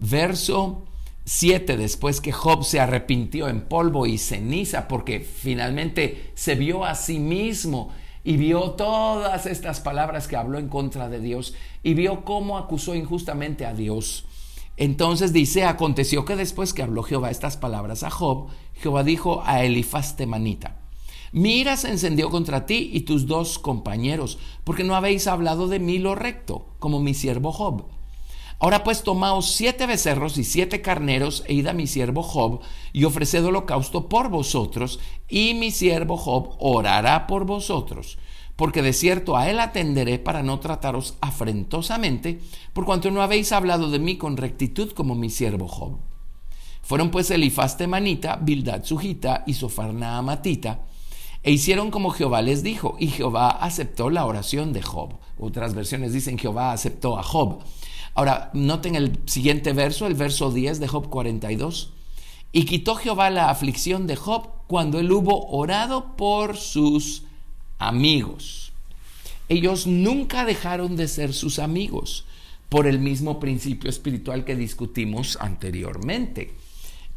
verso 0.00 0.84
7 1.26 1.76
después 1.76 2.22
que 2.22 2.32
Job 2.32 2.64
se 2.64 2.80
arrepintió 2.80 3.48
en 3.48 3.68
polvo 3.68 4.06
y 4.06 4.16
ceniza 4.16 4.88
porque 4.88 5.20
finalmente 5.20 6.32
se 6.34 6.54
vio 6.54 6.86
a 6.86 6.94
sí 6.94 7.18
mismo 7.18 7.90
y 8.24 8.38
vio 8.38 8.70
todas 8.70 9.44
estas 9.44 9.80
palabras 9.80 10.26
que 10.26 10.36
habló 10.36 10.58
en 10.58 10.68
contra 10.68 11.10
de 11.10 11.20
Dios 11.20 11.52
y 11.82 11.92
vio 11.92 12.24
cómo 12.24 12.56
acusó 12.56 12.94
injustamente 12.94 13.66
a 13.66 13.74
Dios. 13.74 14.24
Entonces 14.78 15.32
dice, 15.32 15.64
aconteció 15.64 16.24
que 16.24 16.36
después 16.36 16.72
que 16.72 16.82
habló 16.82 17.02
Jehová 17.02 17.30
estas 17.30 17.56
palabras 17.56 18.04
a 18.04 18.10
Job, 18.10 18.46
Jehová 18.74 19.02
dijo 19.02 19.42
a 19.44 19.64
Elifaz 19.64 20.16
temanita, 20.16 20.76
mi 21.32 21.64
se 21.76 21.90
encendió 21.90 22.30
contra 22.30 22.64
ti 22.64 22.88
y 22.92 23.00
tus 23.00 23.26
dos 23.26 23.58
compañeros, 23.58 24.38
porque 24.62 24.84
no 24.84 24.94
habéis 24.94 25.26
hablado 25.26 25.66
de 25.66 25.80
mí 25.80 25.98
lo 25.98 26.14
recto, 26.14 26.68
como 26.78 27.00
mi 27.00 27.12
siervo 27.12 27.50
Job. 27.50 27.86
Ahora 28.60 28.84
pues 28.84 29.02
tomaos 29.02 29.50
siete 29.52 29.84
becerros 29.86 30.38
y 30.38 30.44
siete 30.44 30.80
carneros 30.80 31.42
e 31.46 31.54
id 31.54 31.66
a 31.66 31.72
mi 31.72 31.88
siervo 31.88 32.22
Job 32.22 32.60
y 32.92 33.04
ofreced 33.04 33.44
holocausto 33.44 34.08
por 34.08 34.30
vosotros 34.30 35.00
y 35.28 35.54
mi 35.54 35.72
siervo 35.72 36.16
Job 36.16 36.54
orará 36.60 37.26
por 37.26 37.44
vosotros. 37.44 38.16
Porque 38.58 38.82
de 38.82 38.92
cierto 38.92 39.36
a 39.36 39.48
él 39.48 39.60
atenderé 39.60 40.18
para 40.18 40.42
no 40.42 40.58
trataros 40.58 41.14
afrentosamente, 41.20 42.40
por 42.72 42.86
cuanto 42.86 43.08
no 43.12 43.22
habéis 43.22 43.52
hablado 43.52 43.88
de 43.88 44.00
mí 44.00 44.16
con 44.16 44.36
rectitud 44.36 44.90
como 44.94 45.14
mi 45.14 45.30
siervo 45.30 45.68
Job. 45.68 45.98
Fueron 46.82 47.12
pues 47.12 47.30
Elifaz 47.30 47.76
temanita, 47.76 48.34
Bildad 48.34 48.82
sujita 48.82 49.44
y 49.46 49.54
Sofarna 49.54 50.18
amatita, 50.18 50.80
e 51.44 51.52
hicieron 51.52 51.92
como 51.92 52.10
Jehová 52.10 52.42
les 52.42 52.64
dijo, 52.64 52.96
y 52.98 53.06
Jehová 53.06 53.50
aceptó 53.50 54.10
la 54.10 54.26
oración 54.26 54.72
de 54.72 54.82
Job. 54.82 55.14
Otras 55.38 55.74
versiones 55.74 56.12
dicen 56.12 56.36
Jehová 56.36 56.72
aceptó 56.72 57.16
a 57.16 57.22
Job. 57.22 57.60
Ahora, 58.16 58.50
noten 58.54 58.96
el 58.96 59.20
siguiente 59.26 59.72
verso, 59.72 60.08
el 60.08 60.14
verso 60.14 60.50
10 60.50 60.80
de 60.80 60.88
Job 60.88 61.08
42. 61.08 61.92
Y 62.50 62.64
quitó 62.64 62.96
Jehová 62.96 63.30
la 63.30 63.50
aflicción 63.50 64.08
de 64.08 64.16
Job 64.16 64.48
cuando 64.66 64.98
él 64.98 65.12
hubo 65.12 65.46
orado 65.46 66.16
por 66.16 66.56
sus 66.56 67.27
amigos. 67.78 68.72
Ellos 69.48 69.86
nunca 69.86 70.44
dejaron 70.44 70.96
de 70.96 71.08
ser 71.08 71.32
sus 71.32 71.58
amigos 71.58 72.26
por 72.68 72.86
el 72.86 72.98
mismo 72.98 73.40
principio 73.40 73.88
espiritual 73.88 74.44
que 74.44 74.56
discutimos 74.56 75.38
anteriormente. 75.40 76.52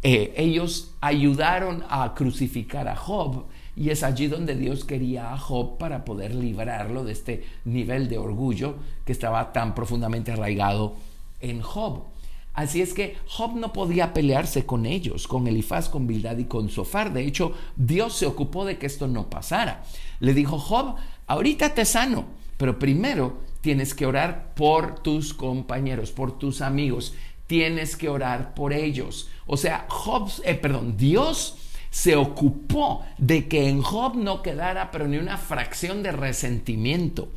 Eh, 0.04 0.34
ellos 0.38 0.92
ayudaron 1.02 1.84
a 1.90 2.14
crucificar 2.16 2.88
a 2.88 2.96
Job, 2.96 3.46
Y 3.74 3.90
es 3.90 4.04
allí 4.04 4.28
donde 4.28 4.56
Dios 4.56 4.84
quería 4.84 5.34
a 5.34 5.38
Job 5.38 5.78
para 5.78 6.04
poder 6.04 6.36
librarlo 6.36 7.06
de 7.06 7.14
este 7.14 7.46
nivel 7.64 8.10
de 8.10 8.18
orgullo 8.18 8.76
que 9.06 9.14
estaba 9.14 9.54
tan 9.54 9.74
profundamente 9.74 10.34
arraigado 10.34 10.98
en 11.40 11.62
Job. 11.62 12.04
Así 12.54 12.82
es 12.82 12.94
que 12.94 13.16
Job 13.28 13.56
no 13.56 13.72
podía 13.72 14.14
pelearse 14.14 14.66
con 14.66 14.86
ellos, 14.86 15.28
con 15.28 15.48
Elifaz, 15.48 15.88
con 15.88 16.06
Bildad 16.06 16.38
y 16.38 16.46
con 16.46 16.70
Sofar. 16.70 17.14
De 17.14 17.26
hecho, 17.26 17.54
Dios 17.78 18.18
se 18.18 18.26
ocupó 18.26 18.66
de 18.66 18.78
que 18.78 18.88
esto 18.88 19.08
no 19.08 19.30
pasara. 19.30 19.84
Le 20.20 20.34
dijo, 20.34 20.60
Job, 20.60 20.96
ahorita 21.28 21.74
te 21.74 21.86
sano, 21.86 22.26
pero 22.58 22.78
primero 22.78 23.38
tienes 23.62 23.94
que 23.94 24.06
orar 24.06 24.54
por 24.54 25.00
tus 25.00 25.34
compañeros, 25.34 26.12
por 26.12 26.38
tus 26.38 26.62
amigos. 26.62 27.14
Tienes 27.48 27.96
que 27.96 28.10
orar 28.10 28.54
por 28.54 28.74
ellos. 28.74 29.30
O 29.46 29.56
sea, 29.56 29.86
Job, 29.88 30.30
eh, 30.44 30.56
perdón, 30.56 30.98
Dios 30.98 31.58
se 31.90 32.16
ocupó 32.16 33.06
de 33.18 33.48
que 33.48 33.70
en 33.70 33.82
Job 33.82 34.16
no 34.16 34.42
quedara 34.42 34.92
pero 34.92 35.08
ni 35.08 35.18
una 35.18 35.38
fracción 35.38 36.04
de 36.04 36.12
resentimiento 36.14 37.30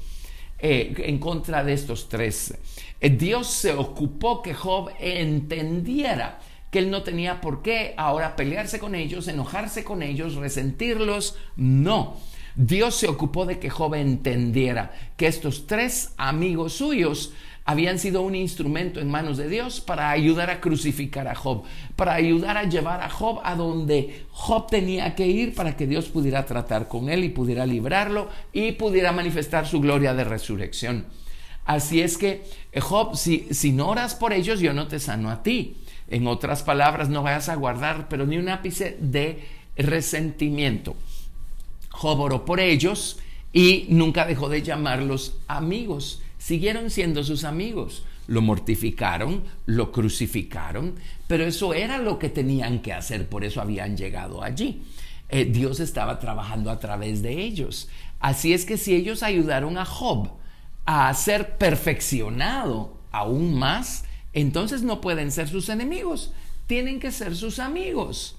eh, 0.67 0.95
en 0.97 1.19
contra 1.19 1.63
de 1.63 1.75
estos 1.75 2.09
tres. 2.09 2.55
Eh, 2.99 3.11
Dios 3.11 3.49
se 3.49 3.75
ocupó 3.75 4.41
que 4.41 4.55
Job 4.55 4.89
entendiera 4.99 6.39
que 6.71 6.79
él 6.79 6.91
no 6.91 7.03
tenía 7.03 7.43
por 7.43 7.61
qué 7.61 7.93
ahora 7.99 8.35
pelearse 8.35 8.79
con 8.79 8.95
ellos, 8.95 9.29
enojarse 9.29 9.85
con 9.85 10.03
ellos, 10.03 10.37
resentirlos. 10.37 11.37
No. 11.57 12.17
Dios 12.55 12.95
se 12.95 13.09
ocupó 13.09 13.45
de 13.45 13.59
que 13.59 13.69
Job 13.69 13.95
entendiera 13.95 14.95
que 15.19 15.27
estos 15.27 15.67
tres 15.67 16.15
amigos 16.17 16.73
suyos 16.73 17.35
habían 17.65 17.99
sido 17.99 18.23
un 18.23 18.35
instrumento 18.35 19.01
en 19.01 19.11
manos 19.11 19.39
de 19.39 19.49
Dios 19.49 19.81
para 19.81 20.11
ayudar 20.11 20.51
a 20.51 20.61
crucificar 20.61 21.29
a 21.29 21.35
Job, 21.35 21.63
para 21.97 22.15
ayudar 22.15 22.59
a 22.59 22.65
llevar 22.65 23.01
a 23.01 23.09
Job 23.09 23.41
a 23.43 23.55
donde 23.55 24.27
Job 24.33 24.69
tenía 24.69 25.15
que 25.15 25.27
ir 25.27 25.55
para 25.55 25.77
que 25.77 25.87
Dios 25.87 26.09
pudiera 26.09 26.45
tratar 26.45 26.89
con 26.89 27.09
él 27.09 27.25
y 27.25 27.31
pudiera 27.31 27.65
librarlo 27.65 28.29
y 28.53 28.73
pudiera 28.73 29.13
manifestar 29.13 29.67
su 29.67 29.81
gloria 29.81 30.15
de 30.15 30.25
resurrección. 30.25 31.07
Así 31.65 32.03
es 32.03 32.19
que, 32.19 32.45
eh, 32.73 32.81
Job, 32.81 33.17
si, 33.17 33.73
no 33.73 33.89
oras 33.89 34.15
por 34.15 34.35
ellos, 34.35 34.61
yo 34.61 34.75
no 34.75 34.87
te 34.87 35.01
sano 35.01 35.31
a 35.31 35.43
ti. 35.43 35.79
En 36.09 36.27
otras 36.27 36.63
palabras, 36.63 37.09
no 37.09 37.23
vayas 37.23 37.49
a 37.49 37.55
guardar, 37.55 38.09
pero 38.11 38.27
ni 38.27 38.37
un 38.37 38.51
ápice 38.51 38.99
de 39.01 39.43
resentimiento. 39.77 40.95
Job 41.89 42.21
oró 42.21 42.45
por 42.45 42.61
ellos 42.61 43.19
y 43.55 43.87
nunca 43.89 44.27
dejó 44.27 44.51
de 44.51 44.63
llamarlos 44.63 45.39
amigos 45.49 46.21
siguieron 46.45 46.91
siendo 46.91 47.25
sus 47.25 47.45
amigos. 47.45 48.05
Lo 48.27 48.43
mortificaron, 48.43 49.45
lo 49.65 49.93
crucificaron, 49.93 50.95
pero 51.27 51.45
eso 51.45 51.73
era 51.73 51.97
lo 51.97 52.19
que 52.19 52.29
tenían 52.29 52.81
que 52.83 52.93
hacer, 52.93 53.29
por 53.31 53.45
eso 53.45 53.63
habían 53.63 53.97
llegado 53.97 54.43
allí. 54.43 54.83
Eh, 55.31 55.47
Dios 55.47 55.81
estaba 55.81 56.19
trabajando 56.19 56.71
a 56.71 56.79
través 56.79 57.23
de 57.23 57.41
ellos. 57.41 57.89
Así 58.21 58.53
es 58.53 58.67
que 58.67 58.77
si 58.77 58.95
ellos 58.95 59.23
ayudaron 59.23 59.79
a 59.79 59.87
Job 59.87 60.33
a 60.85 61.15
ser 61.15 61.57
perfeccionado 61.57 62.99
aún 63.11 63.59
más, 63.59 64.05
entonces 64.35 64.83
no 64.83 65.01
pueden 65.01 65.33
ser 65.33 65.49
sus 65.49 65.71
enemigos, 65.71 66.35
tienen 66.67 67.01
que 67.01 67.11
ser 67.11 67.37
sus 67.37 67.59
amigos. 67.59 68.37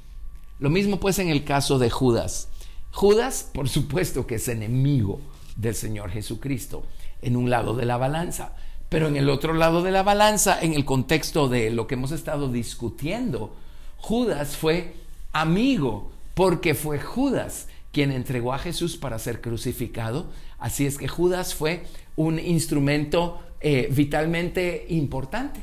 Lo 0.60 0.70
mismo 0.70 1.00
pues 1.00 1.18
en 1.18 1.30
el 1.30 1.44
caso 1.44 1.80
de 1.80 1.90
Judas. 1.90 2.50
Judas, 2.92 3.50
por 3.52 3.68
supuesto 3.68 4.28
que 4.28 4.36
es 4.36 4.48
enemigo 4.48 5.22
del 5.56 5.74
Señor 5.74 6.12
Jesucristo 6.12 6.84
en 7.22 7.36
un 7.36 7.50
lado 7.50 7.76
de 7.76 7.86
la 7.86 7.98
balanza. 7.98 8.54
Pero 8.90 9.08
en 9.08 9.18
el 9.18 9.30
otro 9.30 9.54
lado 9.54 9.84
de 9.84 9.92
la 9.92 10.04
balanza, 10.04 10.60
en 10.62 10.74
el 10.74 10.86
contexto 10.86 11.50
de 11.50 11.72
lo 11.72 11.88
que 11.88 11.96
hemos 11.96 12.12
estado 12.12 12.52
discutiendo, 12.52 13.56
Judas 13.98 14.56
fue 14.56 14.96
amigo 15.34 16.12
porque 16.34 16.76
fue 16.76 17.00
Judas 17.00 17.68
quien 17.92 18.12
entregó 18.12 18.54
a 18.54 18.60
Jesús 18.60 18.98
para 18.98 19.20
ser 19.20 19.42
crucificado. 19.42 20.28
Así 20.60 20.86
es 20.86 20.98
que 20.98 21.08
Judas 21.08 21.56
fue 21.56 21.86
un 22.16 22.40
instrumento 22.40 23.40
eh, 23.62 23.88
vitalmente 23.92 24.86
importante 24.90 25.62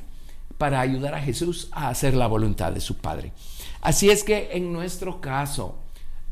para 0.58 0.80
ayudar 0.80 1.14
a 1.14 1.20
Jesús 1.20 1.68
a 1.72 1.88
hacer 1.88 2.14
la 2.14 2.26
voluntad 2.26 2.72
de 2.72 2.80
su 2.80 2.96
Padre. 2.96 3.32
Así 3.80 4.10
es 4.10 4.24
que 4.24 4.50
en 4.52 4.72
nuestro 4.72 5.20
caso, 5.20 5.76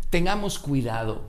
tengamos 0.09 0.59
cuidado. 0.59 1.23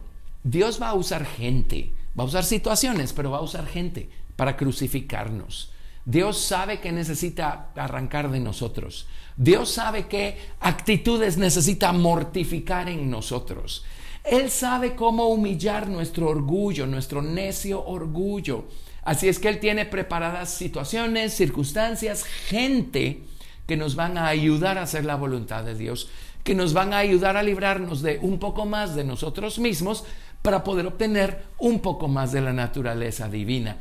Dios 0.43 0.81
va 0.81 0.89
a 0.89 0.93
usar 0.93 1.25
gente 1.25 1.91
Va 2.17 2.23
a 2.23 2.27
usar 2.27 2.43
situaciones, 2.43 3.13
pero 3.13 3.31
va 3.31 3.37
a 3.37 3.41
usar 3.41 3.65
gente 3.65 4.09
para 4.35 4.57
crucificarnos. 4.57 5.71
Dios 6.05 6.39
sabe 6.39 6.79
que 6.79 6.91
necesita 6.91 7.71
arrancar 7.75 8.31
de 8.31 8.39
nosotros. 8.39 9.07
Dios 9.37 9.71
sabe 9.71 10.07
qué 10.07 10.37
actitudes 10.59 11.37
necesita 11.37 11.91
mortificar 11.93 12.89
en 12.89 13.09
nosotros. 13.09 13.85
Él 14.23 14.49
sabe 14.49 14.95
cómo 14.95 15.27
humillar 15.27 15.87
nuestro 15.87 16.29
orgullo, 16.29 16.85
nuestro 16.85 17.21
necio 17.21 17.83
orgullo. 17.85 18.65
Así 19.03 19.27
es 19.27 19.39
que 19.39 19.49
Él 19.49 19.59
tiene 19.59 19.85
preparadas 19.85 20.53
situaciones, 20.53 21.33
circunstancias, 21.33 22.23
gente 22.23 23.23
que 23.65 23.77
nos 23.77 23.95
van 23.95 24.17
a 24.17 24.27
ayudar 24.27 24.77
a 24.77 24.83
hacer 24.83 25.05
la 25.05 25.15
voluntad 25.15 25.63
de 25.63 25.75
Dios, 25.75 26.09
que 26.43 26.55
nos 26.55 26.73
van 26.73 26.93
a 26.93 26.97
ayudar 26.97 27.37
a 27.37 27.43
librarnos 27.43 28.01
de 28.01 28.19
un 28.21 28.37
poco 28.37 28.65
más 28.65 28.95
de 28.95 29.03
nosotros 29.03 29.59
mismos, 29.59 30.03
para 30.41 30.63
poder 30.63 30.87
obtener 30.87 31.45
un 31.57 31.79
poco 31.79 32.07
más 32.07 32.31
de 32.31 32.41
la 32.41 32.53
naturaleza 32.53 33.29
divina. 33.29 33.77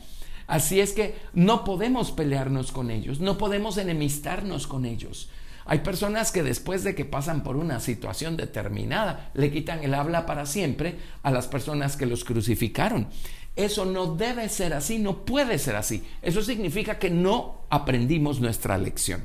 Así 0.46 0.80
es 0.80 0.92
que 0.92 1.16
no 1.32 1.64
podemos 1.64 2.10
pelearnos 2.10 2.72
con 2.72 2.90
ellos, 2.90 3.20
no 3.20 3.38
podemos 3.38 3.78
enemistarnos 3.78 4.66
con 4.66 4.84
ellos. 4.84 5.30
Hay 5.64 5.78
personas 5.80 6.32
que 6.32 6.42
después 6.42 6.82
de 6.82 6.96
que 6.96 7.04
pasan 7.04 7.44
por 7.44 7.56
una 7.56 7.78
situación 7.78 8.36
determinada, 8.36 9.30
le 9.34 9.52
quitan 9.52 9.84
el 9.84 9.94
habla 9.94 10.26
para 10.26 10.46
siempre 10.46 10.96
a 11.22 11.30
las 11.30 11.46
personas 11.46 11.96
que 11.96 12.06
los 12.06 12.24
crucificaron. 12.24 13.08
Eso 13.54 13.84
no 13.84 14.16
debe 14.16 14.48
ser 14.48 14.74
así, 14.74 14.98
no 14.98 15.24
puede 15.24 15.58
ser 15.58 15.76
así. 15.76 16.02
Eso 16.22 16.42
significa 16.42 16.98
que 16.98 17.10
no 17.10 17.62
aprendimos 17.70 18.40
nuestra 18.40 18.78
lección. 18.78 19.22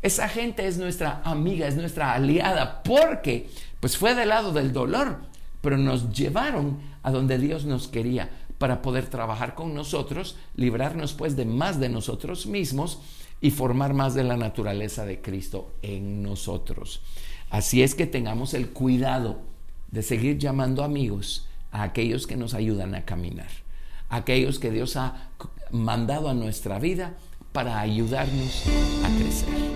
Esa 0.00 0.28
gente 0.28 0.66
es 0.66 0.78
nuestra 0.78 1.20
amiga, 1.24 1.66
es 1.66 1.76
nuestra 1.76 2.14
aliada, 2.14 2.82
porque 2.82 3.50
pues 3.80 3.98
fue 3.98 4.14
del 4.14 4.28
lado 4.28 4.52
del 4.52 4.72
dolor, 4.72 5.18
pero 5.66 5.78
nos 5.78 6.12
llevaron 6.12 6.78
a 7.02 7.10
donde 7.10 7.38
Dios 7.38 7.64
nos 7.64 7.88
quería 7.88 8.30
para 8.56 8.82
poder 8.82 9.06
trabajar 9.06 9.56
con 9.56 9.74
nosotros, 9.74 10.36
librarnos 10.54 11.12
pues 11.12 11.34
de 11.34 11.44
más 11.44 11.80
de 11.80 11.88
nosotros 11.88 12.46
mismos 12.46 13.00
y 13.40 13.50
formar 13.50 13.92
más 13.92 14.14
de 14.14 14.22
la 14.22 14.36
naturaleza 14.36 15.04
de 15.04 15.20
Cristo 15.20 15.72
en 15.82 16.22
nosotros. 16.22 17.02
Así 17.50 17.82
es 17.82 17.96
que 17.96 18.06
tengamos 18.06 18.54
el 18.54 18.68
cuidado 18.68 19.40
de 19.90 20.04
seguir 20.04 20.38
llamando 20.38 20.84
amigos 20.84 21.48
a 21.72 21.82
aquellos 21.82 22.28
que 22.28 22.36
nos 22.36 22.54
ayudan 22.54 22.94
a 22.94 23.04
caminar, 23.04 23.50
a 24.08 24.18
aquellos 24.18 24.60
que 24.60 24.70
Dios 24.70 24.96
ha 24.96 25.30
mandado 25.72 26.28
a 26.28 26.34
nuestra 26.34 26.78
vida 26.78 27.16
para 27.50 27.80
ayudarnos 27.80 28.62
a 29.02 29.08
crecer. 29.18 29.75